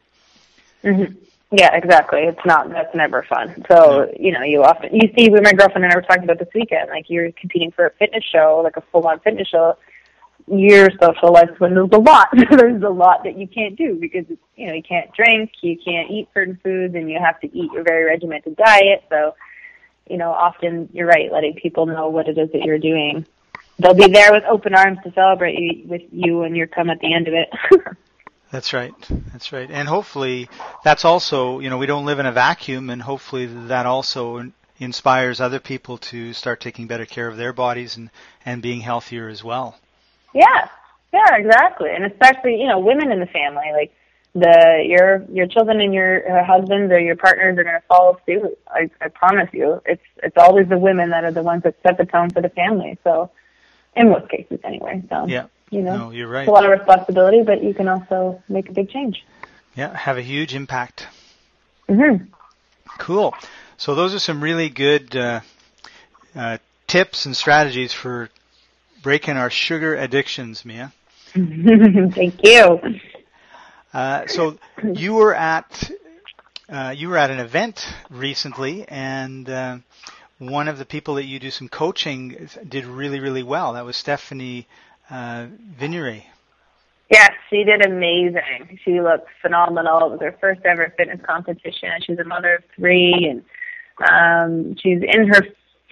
Mm-hmm. 0.81 1.13
Yeah, 1.51 1.75
exactly. 1.75 2.21
It's 2.23 2.45
not. 2.45 2.69
That's 2.69 2.93
never 2.93 3.23
fun. 3.23 3.63
So 3.69 4.11
you 4.19 4.33
know, 4.33 4.41
you 4.41 4.63
often 4.63 4.93
you 4.93 5.09
see. 5.17 5.29
With 5.29 5.43
my 5.43 5.53
girlfriend 5.53 5.85
and 5.85 5.93
I 5.93 5.95
were 5.95 6.01
talking 6.01 6.25
about 6.25 6.39
this 6.39 6.49
weekend. 6.53 6.89
Like 6.89 7.05
you're 7.09 7.31
competing 7.31 7.71
for 7.71 7.85
a 7.85 7.91
fitness 7.91 8.25
show, 8.25 8.61
like 8.63 8.75
a 8.75 8.81
full-on 8.91 9.19
fitness 9.21 9.47
show. 9.47 9.77
Your 10.47 10.89
social 11.01 11.31
life 11.31 11.49
when 11.59 11.73
there's 11.73 11.89
a 11.91 11.97
lot. 11.97 12.29
there's 12.51 12.83
a 12.83 12.89
lot 12.89 13.23
that 13.23 13.37
you 13.37 13.47
can't 13.47 13.77
do 13.77 13.95
because 13.95 14.25
you 14.57 14.67
know 14.67 14.73
you 14.73 14.83
can't 14.83 15.11
drink, 15.13 15.51
you 15.61 15.77
can't 15.77 16.11
eat 16.11 16.27
certain 16.33 16.59
foods, 16.61 16.95
and 16.95 17.09
you 17.09 17.17
have 17.17 17.39
to 17.39 17.57
eat 17.57 17.71
your 17.71 17.83
very 17.83 18.03
regimented 18.03 18.57
diet. 18.57 19.05
So 19.09 19.33
you 20.09 20.17
know, 20.17 20.31
often 20.31 20.89
you're 20.93 21.07
right, 21.07 21.31
letting 21.31 21.53
people 21.55 21.85
know 21.85 22.09
what 22.09 22.27
it 22.27 22.37
is 22.37 22.51
that 22.51 22.63
you're 22.63 22.79
doing. 22.79 23.25
They'll 23.79 23.93
be 23.93 24.07
there 24.07 24.31
with 24.31 24.43
open 24.45 24.73
arms 24.73 24.97
to 25.03 25.13
celebrate 25.13 25.59
you, 25.59 25.87
with 25.87 26.01
you 26.11 26.39
when 26.39 26.55
you're 26.55 26.67
come 26.67 26.89
at 26.89 26.99
the 26.99 27.13
end 27.13 27.27
of 27.27 27.33
it. 27.33 27.49
That's 28.51 28.71
right. 28.73 28.93
That's 29.31 29.51
right. 29.51 29.69
And 29.69 29.87
hopefully 29.87 30.49
that's 30.83 31.03
also, 31.03 31.59
you 31.59 31.69
know, 31.69 31.77
we 31.77 31.85
don't 31.85 32.05
live 32.05 32.19
in 32.19 32.25
a 32.25 32.31
vacuum 32.31 32.89
and 32.89 33.01
hopefully 33.01 33.45
that 33.45 33.85
also 33.85 34.51
inspires 34.79 35.41
other 35.41 35.59
people 35.59 35.97
to 35.97 36.33
start 36.33 36.61
taking 36.61 36.87
better 36.87 37.05
care 37.05 37.27
of 37.27 37.35
their 37.35 37.51
bodies 37.51 37.97
and, 37.97 38.09
and 38.45 38.61
being 38.61 38.81
healthier 38.81 39.27
as 39.27 39.43
well. 39.43 39.77
Yeah. 40.33 40.69
Yeah, 41.13 41.35
exactly. 41.35 41.89
And 41.93 42.05
especially, 42.05 42.61
you 42.61 42.67
know, 42.67 42.79
women 42.79 43.11
in 43.11 43.19
the 43.19 43.25
family, 43.27 43.65
like 43.73 43.93
the, 44.33 44.83
your, 44.85 45.25
your 45.31 45.47
children 45.47 45.81
and 45.81 45.93
your 45.93 46.39
uh, 46.39 46.45
husbands 46.45 46.91
or 46.91 46.99
your 46.99 47.15
partners 47.15 47.57
are 47.57 47.63
going 47.63 47.75
to 47.75 47.87
follow 47.87 48.19
suit. 48.25 48.57
I, 48.67 48.89
I 49.01 49.09
promise 49.09 49.49
you. 49.51 49.81
It's, 49.85 50.03
it's 50.21 50.37
always 50.37 50.69
the 50.69 50.77
women 50.77 51.09
that 51.09 51.23
are 51.23 51.31
the 51.31 51.43
ones 51.43 51.63
that 51.63 51.75
set 51.81 51.97
the 51.97 52.05
tone 52.05 52.29
for 52.29 52.41
the 52.41 52.49
family. 52.49 52.97
So, 53.03 53.31
in 53.95 54.09
most 54.09 54.29
cases 54.29 54.59
anyway. 54.63 55.03
So. 55.09 55.25
Yeah. 55.27 55.47
You 55.69 55.81
know, 55.81 55.97
no, 55.97 56.11
you're 56.11 56.29
right. 56.29 56.43
It's 56.43 56.49
a 56.49 56.51
lot 56.51 56.65
of 56.65 56.71
responsibility, 56.71 57.43
but 57.43 57.63
you 57.63 57.73
can 57.73 57.87
also 57.87 58.41
make 58.47 58.69
a 58.69 58.71
big 58.71 58.89
change. 58.89 59.25
Yeah, 59.75 59.95
have 59.95 60.17
a 60.17 60.21
huge 60.21 60.55
impact. 60.55 61.07
Mm-hmm. 61.89 62.25
Cool. 62.97 63.33
So 63.77 63.93
those 63.93 64.15
are 64.15 64.19
some 64.19 64.41
really 64.41 64.69
good 64.69 65.15
uh, 65.15 65.41
uh, 66.35 66.57
tips 66.87 67.25
and 67.25 67.35
strategies 67.35 67.93
for 67.93 68.29
breaking 69.03 69.37
our 69.37 69.49
sugar 69.49 69.93
addictions, 69.95 70.65
Mia. 70.65 70.93
Thank 71.33 72.43
you. 72.43 72.79
Uh, 73.93 74.27
so 74.27 74.57
you 74.93 75.13
were 75.13 75.35
at 75.35 75.91
uh, 76.69 76.93
you 76.95 77.09
were 77.09 77.17
at 77.17 77.29
an 77.29 77.39
event 77.39 77.87
recently, 78.09 78.87
and 78.87 79.49
uh, 79.49 79.77
one 80.39 80.67
of 80.67 80.77
the 80.77 80.85
people 80.85 81.15
that 81.15 81.25
you 81.25 81.39
do 81.39 81.51
some 81.51 81.69
coaching 81.69 82.49
did 82.67 82.85
really 82.85 83.19
really 83.19 83.43
well. 83.43 83.73
That 83.73 83.85
was 83.85 83.95
Stephanie 83.95 84.67
uh, 85.09 85.47
Vinery. 85.79 86.23
Yes, 87.09 87.31
she 87.49 87.63
did 87.63 87.85
amazing. 87.85 88.79
She 88.83 88.99
looked 88.99 89.29
phenomenal. 89.41 90.07
It 90.07 90.11
was 90.11 90.19
her 90.21 90.35
first 90.41 90.61
ever 90.65 90.93
fitness 90.97 91.21
competition. 91.25 91.89
She's 92.05 92.19
a 92.19 92.25
mother 92.25 92.55
of 92.55 92.63
three, 92.75 93.29
and 93.29 93.43
um, 94.09 94.75
she's 94.81 95.01
in 95.01 95.27
her 95.27 95.41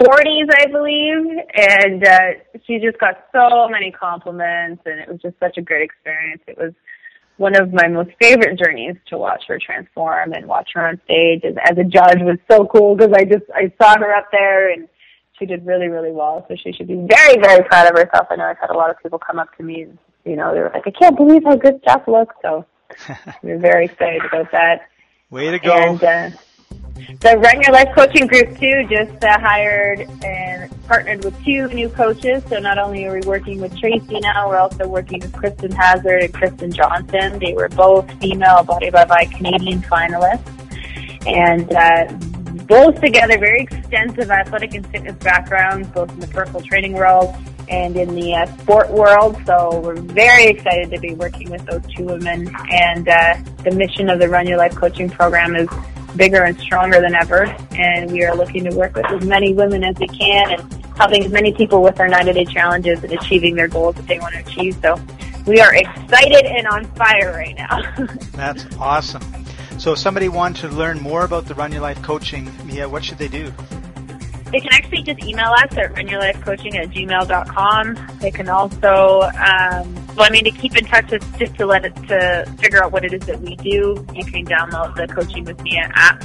40s, 0.02 0.50
I 0.52 0.66
believe, 0.66 1.40
and 1.56 2.06
uh, 2.06 2.20
she 2.68 2.80
just 2.80 3.00
got 3.00 3.28
so 3.32 3.70
many 3.70 3.92
compliments, 3.92 4.84
and 4.86 5.00
it 5.00 5.08
was 5.08 5.22
just 5.22 5.40
such 5.40 5.58
a 5.58 5.62
great 5.62 5.84
experience. 5.84 6.42
It 6.48 6.58
was 6.58 6.74
one 7.38 7.56
of 7.56 7.74
my 7.74 7.88
most 7.88 8.12
favorite 8.22 8.60
journeys 8.60 8.96
to 9.08 9.18
watch 9.18 9.44
her 9.48 9.60
transform 9.64 10.34
and 10.34 10.48
watch 10.48 10.70
her 10.74 10.88
on 10.88 11.00
stage 11.06 11.44
as, 11.46 11.56
as 11.70 11.78
a 11.78 11.84
judge 11.84 12.20
was 12.22 12.38
so 12.50 12.66
cool 12.66 12.96
because 12.96 13.14
I 13.14 13.24
just 13.24 13.44
I 13.54 13.72
saw 13.82 13.98
her 13.98 14.14
up 14.14 14.28
there 14.32 14.72
and 14.72 14.88
she 15.38 15.46
did 15.46 15.66
really, 15.66 15.88
really 15.88 16.12
well. 16.12 16.46
So 16.48 16.56
she 16.56 16.72
should 16.72 16.88
be 16.88 16.96
very, 16.96 17.38
very 17.40 17.64
proud 17.66 17.92
of 17.92 17.98
herself. 17.98 18.28
I 18.30 18.36
know 18.36 18.46
I've 18.46 18.58
had 18.58 18.70
a 18.70 18.78
lot 18.78 18.90
of 18.90 18.98
people 19.02 19.20
come 19.20 19.40
up 19.40 19.56
to 19.58 19.64
me 19.64 19.84
and, 19.84 19.98
you 20.24 20.36
know, 20.36 20.54
they 20.54 20.60
were 20.60 20.72
like, 20.74 20.88
I 20.88 20.92
can't 20.92 21.16
believe 21.16 21.44
how 21.44 21.56
good 21.56 21.80
Steph 21.84 22.08
looks. 22.08 22.36
So 22.42 22.66
we're 23.44 23.60
very 23.60 23.86
excited 23.86 24.24
about 24.26 24.52
that. 24.52 24.90
Way 25.30 25.52
to 25.52 25.60
go. 25.60 25.74
And, 25.74 26.04
uh, 26.04 26.30
the 27.20 27.38
Run 27.38 27.62
Your 27.62 27.74
Life 27.74 27.90
coaching 27.94 28.26
group 28.26 28.58
too 28.58 28.88
just 28.90 29.24
uh, 29.24 29.38
hired 29.40 30.02
and 30.24 30.84
partnered 30.88 31.26
with 31.26 31.36
two 31.44 31.68
new 31.70 31.90
coaches. 31.90 32.42
So 32.50 32.60
not 32.60 32.78
only 32.78 33.06
are 33.06 33.14
we 33.14 33.22
working 33.22 33.60
with 33.60 33.78
Tracy 33.78 34.20
now, 34.22 34.48
we're 34.48 34.58
also 34.58 34.88
working 34.88 35.20
with 35.20 35.34
Kristen 35.34 35.72
Hazard 35.72 36.24
and 36.24 36.34
Kristen 36.34 36.72
Johnson. 36.72 37.38
They 37.40 37.54
were 37.54 37.68
both 37.70 38.10
female 38.22 38.64
Body 38.64 38.90
by 38.90 39.04
Body 39.04 39.26
Canadian 39.28 39.82
finalists. 39.82 40.52
And 41.28 41.74
uh, 41.74 42.35
both 42.68 43.00
together 43.02 43.38
very 43.38 43.62
extensive 43.62 44.32
athletic 44.32 44.74
and 44.74 44.86
fitness 44.88 45.16
backgrounds, 45.18 45.88
both 45.90 46.12
in 46.12 46.20
the 46.20 46.28
personal 46.28 46.62
training 46.62 46.94
world 46.94 47.36
and 47.70 47.96
in 47.98 48.14
the 48.16 48.34
uh, 48.34 48.46
sport 48.58 48.90
world. 48.92 49.38
So 49.46 49.80
we're 49.80 49.96
very 49.96 50.46
excited 50.46 50.92
to 50.92 51.00
be 51.00 51.14
working 51.14 51.50
with 51.50 51.66
those 51.66 51.82
two 51.94 52.06
women. 52.06 52.54
And 52.72 53.08
uh, 53.08 53.38
the 53.64 53.72
mission 53.72 54.10
of 54.10 54.20
the 54.20 54.30
Run 54.30 54.48
Your 54.48 54.58
Life 54.58 54.76
coaching 54.76 55.10
program 55.10 55.56
is 55.56 55.68
bigger 56.16 56.44
and 56.44 56.58
stronger 56.60 57.02
than 57.02 57.16
ever. 57.16 57.46
And 57.72 58.12
we 58.12 58.24
are 58.24 58.36
looking 58.36 58.64
to 58.70 58.76
work 58.76 58.96
with 58.96 59.06
as 59.08 59.26
many 59.26 59.54
women 59.54 59.84
as 59.84 59.98
we 59.98 60.08
can 60.08 60.60
and 60.60 60.86
helping 60.98 61.26
as 61.26 61.32
many 61.32 61.54
people 61.54 61.82
with 61.82 61.96
their 61.96 62.08
90 62.08 62.34
day 62.34 62.46
challenges 62.46 63.04
and 63.04 63.12
achieving 63.14 63.56
their 63.56 63.68
goals 63.68 63.96
that 63.96 64.08
they 64.08 64.20
want 64.20 64.34
to 64.34 64.40
achieve. 64.40 64.78
So 64.82 65.00
we 65.46 65.60
are 65.60 65.76
excited 65.76 66.46
and 66.46 66.68
on 66.68 66.86
fire 66.96 67.34
right 67.34 67.56
now. 67.56 68.06
That's 68.34 68.66
awesome. 68.78 69.45
So 69.86 69.92
if 69.92 70.00
somebody 70.00 70.30
wanted 70.30 70.62
to 70.62 70.76
learn 70.76 71.00
more 71.00 71.26
about 71.26 71.46
the 71.46 71.54
Run 71.54 71.72
Your 71.72 71.82
Life 71.82 72.02
coaching, 72.02 72.52
Mia, 72.66 72.90
what 72.90 73.06
should 73.06 73.20
they 73.20 73.28
do? 73.28 73.54
They 74.52 74.60
can 74.60 74.74
actually 74.74 75.04
just 75.04 75.24
email 75.24 75.52
us 75.52 75.78
at 75.78 75.94
runyourlifecoaching 75.94 76.74
at 76.74 76.90
gmail.com. 76.90 78.18
They 78.20 78.32
can 78.32 78.50
also, 78.50 79.22
um, 79.22 79.94
well, 80.16 80.26
I 80.26 80.30
mean, 80.32 80.44
to 80.46 80.50
keep 80.50 80.76
in 80.76 80.86
touch 80.86 81.12
with, 81.12 81.38
just 81.38 81.54
to 81.58 81.68
let 81.68 81.86
it, 81.86 81.96
to 82.08 82.52
figure 82.58 82.84
out 82.84 82.94
what 82.94 83.06
it 83.06 83.14
is 83.14 83.28
that 83.28 83.40
we 83.42 83.58
do, 83.58 84.04
you 84.16 84.26
can 84.26 84.44
download 84.48 84.96
the 84.96 85.06
Coaching 85.14 85.46
with 85.46 85.62
Mia 85.62 85.88
app. 85.94 86.24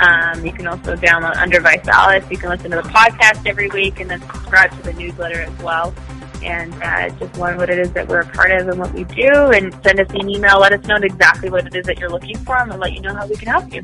Um, 0.00 0.44
you 0.44 0.52
can 0.52 0.66
also 0.66 0.96
download 0.96 1.36
Under 1.36 1.60
Vice 1.60 1.86
Alice. 1.86 2.28
You 2.32 2.36
can 2.36 2.48
listen 2.48 2.72
to 2.72 2.78
the 2.78 2.88
podcast 2.88 3.46
every 3.46 3.68
week 3.68 4.00
and 4.00 4.10
then 4.10 4.20
subscribe 4.22 4.72
to 4.72 4.82
the 4.82 4.94
newsletter 4.94 5.42
as 5.42 5.56
well. 5.62 5.94
And 6.42 6.72
uh, 6.74 7.08
just 7.18 7.36
learn 7.38 7.56
what 7.56 7.70
it 7.70 7.78
is 7.78 7.92
that 7.92 8.08
we're 8.08 8.20
a 8.20 8.26
part 8.26 8.50
of 8.50 8.68
and 8.68 8.78
what 8.78 8.92
we 8.92 9.04
do, 9.04 9.28
and 9.28 9.72
send 9.82 10.00
us 10.00 10.08
an 10.10 10.28
email. 10.28 10.60
Let 10.60 10.72
us 10.72 10.86
know 10.86 10.96
exactly 10.96 11.50
what 11.50 11.66
it 11.66 11.74
is 11.74 11.86
that 11.86 11.98
you're 11.98 12.10
looking 12.10 12.36
for, 12.38 12.56
and 12.56 12.70
we'll 12.70 12.78
let 12.78 12.92
you 12.92 13.00
know 13.00 13.14
how 13.14 13.26
we 13.26 13.36
can 13.36 13.48
help 13.48 13.72
you. 13.72 13.82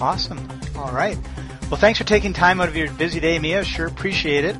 Awesome. 0.00 0.48
All 0.76 0.92
right. 0.92 1.18
Well, 1.70 1.80
thanks 1.80 1.98
for 1.98 2.04
taking 2.04 2.32
time 2.32 2.60
out 2.60 2.68
of 2.68 2.76
your 2.76 2.90
busy 2.92 3.18
day, 3.18 3.38
Mia. 3.38 3.64
Sure 3.64 3.86
appreciate 3.86 4.44
it. 4.44 4.56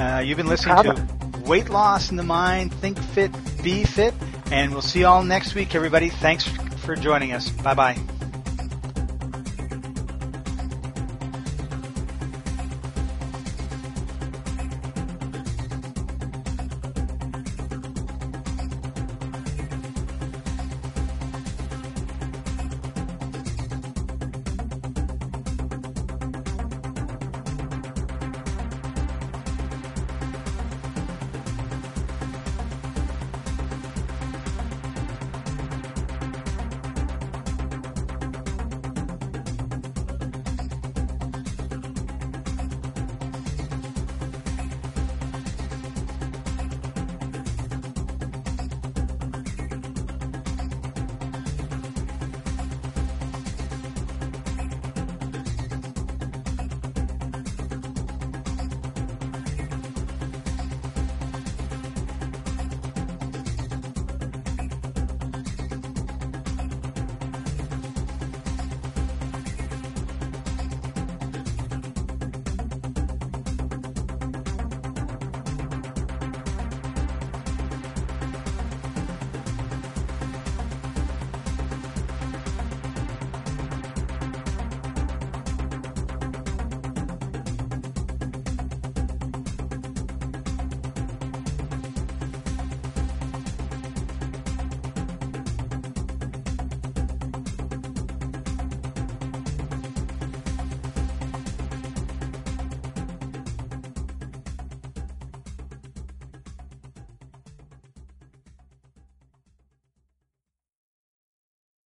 Uh, 0.00 0.18
you've 0.18 0.36
been 0.36 0.48
listening 0.48 0.82
to 0.82 1.40
Weight 1.44 1.68
Loss 1.68 2.10
in 2.10 2.16
the 2.16 2.22
Mind, 2.22 2.72
Think 2.74 2.98
Fit, 2.98 3.30
Be 3.62 3.84
Fit, 3.84 4.14
and 4.50 4.72
we'll 4.72 4.82
see 4.82 5.00
you 5.00 5.06
all 5.06 5.22
next 5.22 5.54
week, 5.54 5.74
everybody. 5.74 6.08
Thanks 6.08 6.44
for 6.44 6.96
joining 6.96 7.32
us. 7.32 7.50
Bye 7.50 7.74
bye. 7.74 8.19